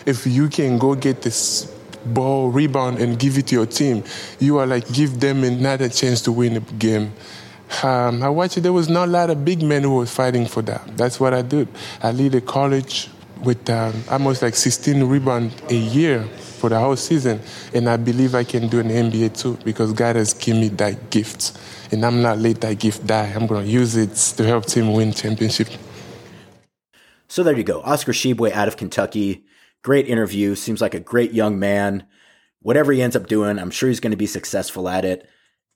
if 0.07 0.27
you 0.27 0.49
can 0.49 0.79
go 0.79 0.95
get 0.95 1.23
this 1.23 1.73
ball 2.07 2.51
rebound 2.51 2.99
and 2.99 3.19
give 3.19 3.39
it 3.39 3.49
to 3.49 3.55
your 3.55 3.67
team, 3.67 4.05
you 4.39 4.59
are 4.59 4.67
like 4.67 4.91
give 4.93 5.21
them 5.21 5.45
another 5.45 5.89
chance 5.89 6.21
to 6.23 6.33
win 6.33 6.57
a 6.57 6.61
game. 6.61 7.13
Um, 7.83 8.23
I 8.23 8.29
watched. 8.29 8.63
There 8.63 8.73
was 8.73 8.89
not 8.89 9.09
a 9.09 9.11
lot 9.11 9.31
of 9.31 9.45
big 9.45 9.63
men 9.63 9.83
who 9.83 9.97
were 9.97 10.07
fighting 10.07 10.47
for 10.47 10.63
that. 10.63 10.97
That's 10.97 11.19
what 11.19 11.33
I 11.33 11.43
did. 11.43 11.69
I 12.03 12.13
lead 12.13 12.35
a 12.35 12.41
college 12.41 13.09
with 13.43 13.69
um, 13.71 14.05
almost 14.11 14.43
like 14.43 14.55
16 14.55 15.03
rebounds 15.05 15.55
a 15.71 15.75
year 15.75 16.23
for 16.23 16.69
the 16.69 16.79
whole 16.79 16.97
season, 16.97 17.41
and 17.75 17.89
I 17.89 17.97
believe 17.97 18.35
I 18.35 18.45
can 18.45 18.69
do 18.69 18.79
an 18.79 18.89
NBA 18.89 19.41
too 19.41 19.59
because 19.65 19.93
God 19.93 20.17
has 20.17 20.35
given 20.35 20.61
me 20.61 20.69
that 20.69 21.11
gift, 21.11 21.59
and 21.91 22.05
I'm 22.05 22.23
not 22.23 22.39
let 22.39 22.61
that 22.61 22.79
gift 22.79 23.07
die. 23.07 23.33
I'm 23.35 23.47
gonna 23.47 23.67
use 23.67 23.97
it 23.97 24.15
to 24.37 24.45
help 24.45 24.67
team 24.67 24.93
win 24.93 25.13
championship. 25.13 25.69
So 27.27 27.43
there 27.43 27.57
you 27.57 27.65
go, 27.65 27.81
Oscar 27.83 28.13
Tshiebwe 28.13 28.53
out 28.53 28.69
of 28.69 28.77
Kentucky. 28.77 29.45
Great 29.83 30.07
interview. 30.07 30.55
Seems 30.55 30.81
like 30.81 30.95
a 30.95 31.01
great 31.01 31.33
young 31.33 31.59
man. 31.59 32.07
Whatever 32.61 32.93
he 32.93 33.03
ends 33.03 33.17
up 33.17 33.27
doing, 33.27 33.59
I'm 33.59 33.71
sure 33.71 33.89
he's 33.89 34.01
going 34.01 34.13
to 34.13 34.17
be 34.17 34.27
successful 34.27 34.89
at 34.89 35.05
it. 35.05 35.29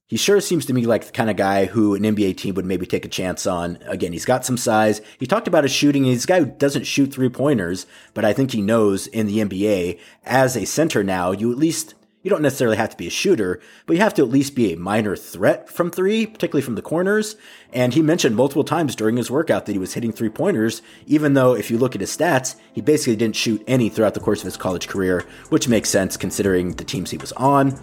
He 0.08 0.16
sure 0.16 0.40
seems 0.40 0.64
to 0.66 0.72
me 0.72 0.86
like 0.86 1.04
the 1.04 1.12
kind 1.12 1.28
of 1.28 1.36
guy 1.36 1.64
who 1.64 1.96
an 1.96 2.04
NBA 2.04 2.36
team 2.36 2.54
would 2.54 2.64
maybe 2.64 2.86
take 2.86 3.04
a 3.04 3.08
chance 3.08 3.44
on. 3.44 3.78
Again, 3.88 4.12
he's 4.12 4.24
got 4.24 4.44
some 4.44 4.56
size. 4.56 5.00
He 5.18 5.26
talked 5.26 5.48
about 5.48 5.64
his 5.64 5.72
shooting. 5.72 6.04
He's 6.04 6.22
a 6.22 6.28
guy 6.28 6.38
who 6.38 6.46
doesn't 6.46 6.84
shoot 6.84 7.12
three 7.12 7.28
pointers, 7.28 7.86
but 8.14 8.24
I 8.24 8.32
think 8.32 8.52
he 8.52 8.62
knows 8.62 9.08
in 9.08 9.26
the 9.26 9.38
NBA 9.38 9.98
as 10.24 10.56
a 10.56 10.64
center 10.64 11.02
now, 11.02 11.32
you 11.32 11.50
at 11.50 11.58
least 11.58 11.94
you 12.26 12.30
don't 12.30 12.42
necessarily 12.42 12.76
have 12.76 12.90
to 12.90 12.96
be 12.96 13.06
a 13.06 13.10
shooter, 13.10 13.60
but 13.86 13.94
you 13.94 14.02
have 14.02 14.12
to 14.14 14.22
at 14.22 14.28
least 14.28 14.56
be 14.56 14.72
a 14.72 14.76
minor 14.76 15.14
threat 15.14 15.70
from 15.70 15.92
three, 15.92 16.26
particularly 16.26 16.60
from 16.60 16.74
the 16.74 16.82
corners. 16.82 17.36
And 17.72 17.94
he 17.94 18.02
mentioned 18.02 18.34
multiple 18.34 18.64
times 18.64 18.96
during 18.96 19.16
his 19.16 19.30
workout 19.30 19.64
that 19.66 19.72
he 19.74 19.78
was 19.78 19.94
hitting 19.94 20.10
three 20.10 20.28
pointers, 20.28 20.82
even 21.06 21.34
though 21.34 21.54
if 21.54 21.70
you 21.70 21.78
look 21.78 21.94
at 21.94 22.00
his 22.00 22.10
stats, 22.10 22.56
he 22.72 22.80
basically 22.80 23.14
didn't 23.14 23.36
shoot 23.36 23.62
any 23.68 23.88
throughout 23.88 24.14
the 24.14 24.18
course 24.18 24.40
of 24.40 24.46
his 24.46 24.56
college 24.56 24.88
career, 24.88 25.24
which 25.50 25.68
makes 25.68 25.88
sense 25.88 26.16
considering 26.16 26.72
the 26.72 26.82
teams 26.82 27.12
he 27.12 27.16
was 27.16 27.30
on. 27.34 27.78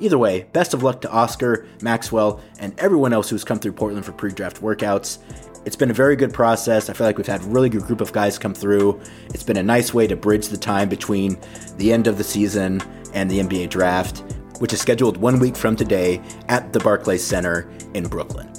Either 0.00 0.18
way, 0.18 0.48
best 0.52 0.74
of 0.74 0.82
luck 0.82 1.00
to 1.02 1.10
Oscar, 1.12 1.64
Maxwell, 1.80 2.40
and 2.58 2.76
everyone 2.80 3.12
else 3.12 3.30
who's 3.30 3.44
come 3.44 3.60
through 3.60 3.70
Portland 3.70 4.04
for 4.04 4.10
pre 4.10 4.32
draft 4.32 4.60
workouts. 4.62 5.18
It's 5.64 5.76
been 5.76 5.90
a 5.90 5.94
very 5.94 6.16
good 6.16 6.34
process. 6.34 6.90
I 6.90 6.92
feel 6.92 7.06
like 7.06 7.18
we've 7.18 7.26
had 7.26 7.42
a 7.42 7.46
really 7.46 7.68
good 7.68 7.82
group 7.82 8.00
of 8.00 8.12
guys 8.12 8.36
come 8.36 8.54
through. 8.54 9.00
It's 9.28 9.42
been 9.44 9.56
a 9.56 9.62
nice 9.62 9.94
way 9.94 10.08
to 10.08 10.16
bridge 10.16 10.48
the 10.48 10.56
time 10.56 10.88
between 10.88 11.38
the 11.76 11.92
end 11.92 12.08
of 12.08 12.18
the 12.18 12.24
season 12.24 12.82
and 13.16 13.28
the 13.28 13.40
NBA 13.40 13.70
draft, 13.70 14.22
which 14.60 14.72
is 14.72 14.80
scheduled 14.80 15.16
one 15.16 15.40
week 15.40 15.56
from 15.56 15.74
today 15.74 16.22
at 16.48 16.72
the 16.72 16.78
Barclays 16.78 17.24
Center 17.24 17.68
in 17.94 18.06
Brooklyn. 18.06 18.52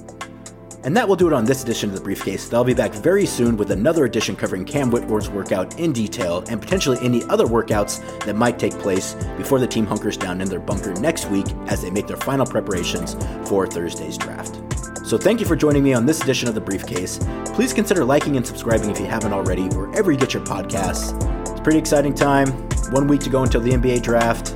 And 0.84 0.96
that 0.96 1.08
will 1.08 1.16
do 1.16 1.28
it 1.28 1.34
on 1.34 1.46
this 1.46 1.64
edition 1.64 1.90
of 1.90 1.96
the 1.96 2.02
briefcase. 2.02 2.52
I'll 2.54 2.64
be 2.64 2.74
back 2.74 2.94
very 2.94 3.26
soon 3.26 3.58
with 3.58 3.72
another 3.72 4.06
edition 4.06 4.36
covering 4.36 4.64
Cam 4.64 4.90
Whitmore's 4.90 5.30
workout 5.30 5.78
in 5.80 5.92
detail 5.92 6.44
and 6.50 6.62
potentially 6.62 6.98
any 7.02 7.24
other 7.26 7.46
workouts 7.46 8.00
that 8.26 8.36
might 8.36 8.58
take 8.58 8.74
place 8.74 9.14
before 9.36 9.60
the 9.60 9.68
team 9.68 9.86
hunkers 9.86 10.18
down 10.18 10.40
in 10.40 10.48
their 10.48 10.60
bunker 10.60 10.94
next 10.96 11.30
week 11.30 11.46
as 11.68 11.82
they 11.82 11.90
make 11.90 12.08
their 12.08 12.18
final 12.18 12.46
preparations 12.46 13.16
for 13.50 13.68
Thursday's 13.68 14.18
draft. 14.18 14.62
So 15.06 15.18
thank 15.18 15.40
you 15.40 15.46
for 15.46 15.56
joining 15.56 15.84
me 15.84 15.94
on 15.94 16.06
this 16.06 16.22
edition 16.22 16.48
of 16.48 16.56
The 16.56 16.62
Briefcase. 16.62 17.20
Please 17.48 17.74
consider 17.74 18.06
liking 18.06 18.38
and 18.38 18.46
subscribing 18.46 18.90
if 18.90 19.00
you 19.00 19.06
haven't 19.06 19.34
already, 19.34 19.64
wherever 19.70 20.12
you 20.12 20.18
get 20.18 20.34
your 20.34 20.44
podcasts. 20.44 21.14
It's 21.42 21.60
a 21.60 21.64
pretty 21.64 21.80
exciting 21.80 22.14
time. 22.14 22.68
One 22.92 23.08
week 23.08 23.20
to 23.22 23.30
go 23.30 23.44
until 23.44 23.60
the 23.60 23.72
NBA 23.72 24.02
draft. 24.02 24.56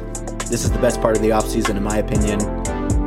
This 0.50 0.64
is 0.64 0.72
the 0.72 0.80
best 0.80 1.02
part 1.02 1.18
of 1.18 1.22
the 1.22 1.30
offseason, 1.30 1.76
in 1.76 1.84
my 1.84 1.98
opinion. 1.98 2.40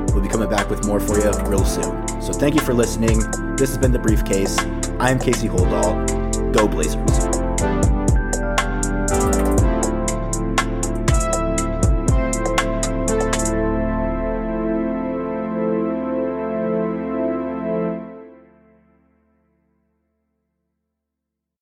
We'll 0.08 0.20
be 0.22 0.28
coming 0.28 0.50
back 0.50 0.68
with 0.68 0.87
more 0.87 1.00
for 1.00 1.18
you 1.18 1.30
real 1.48 1.64
soon. 1.64 2.06
So 2.20 2.32
thank 2.32 2.54
you 2.54 2.60
for 2.60 2.74
listening. 2.74 3.20
This 3.56 3.70
has 3.70 3.78
been 3.78 3.92
The 3.92 3.98
Briefcase. 3.98 4.58
I'm 4.98 5.18
Casey 5.18 5.48
Holdahl. 5.48 6.52
Go 6.52 6.68
Blazers. 6.68 7.23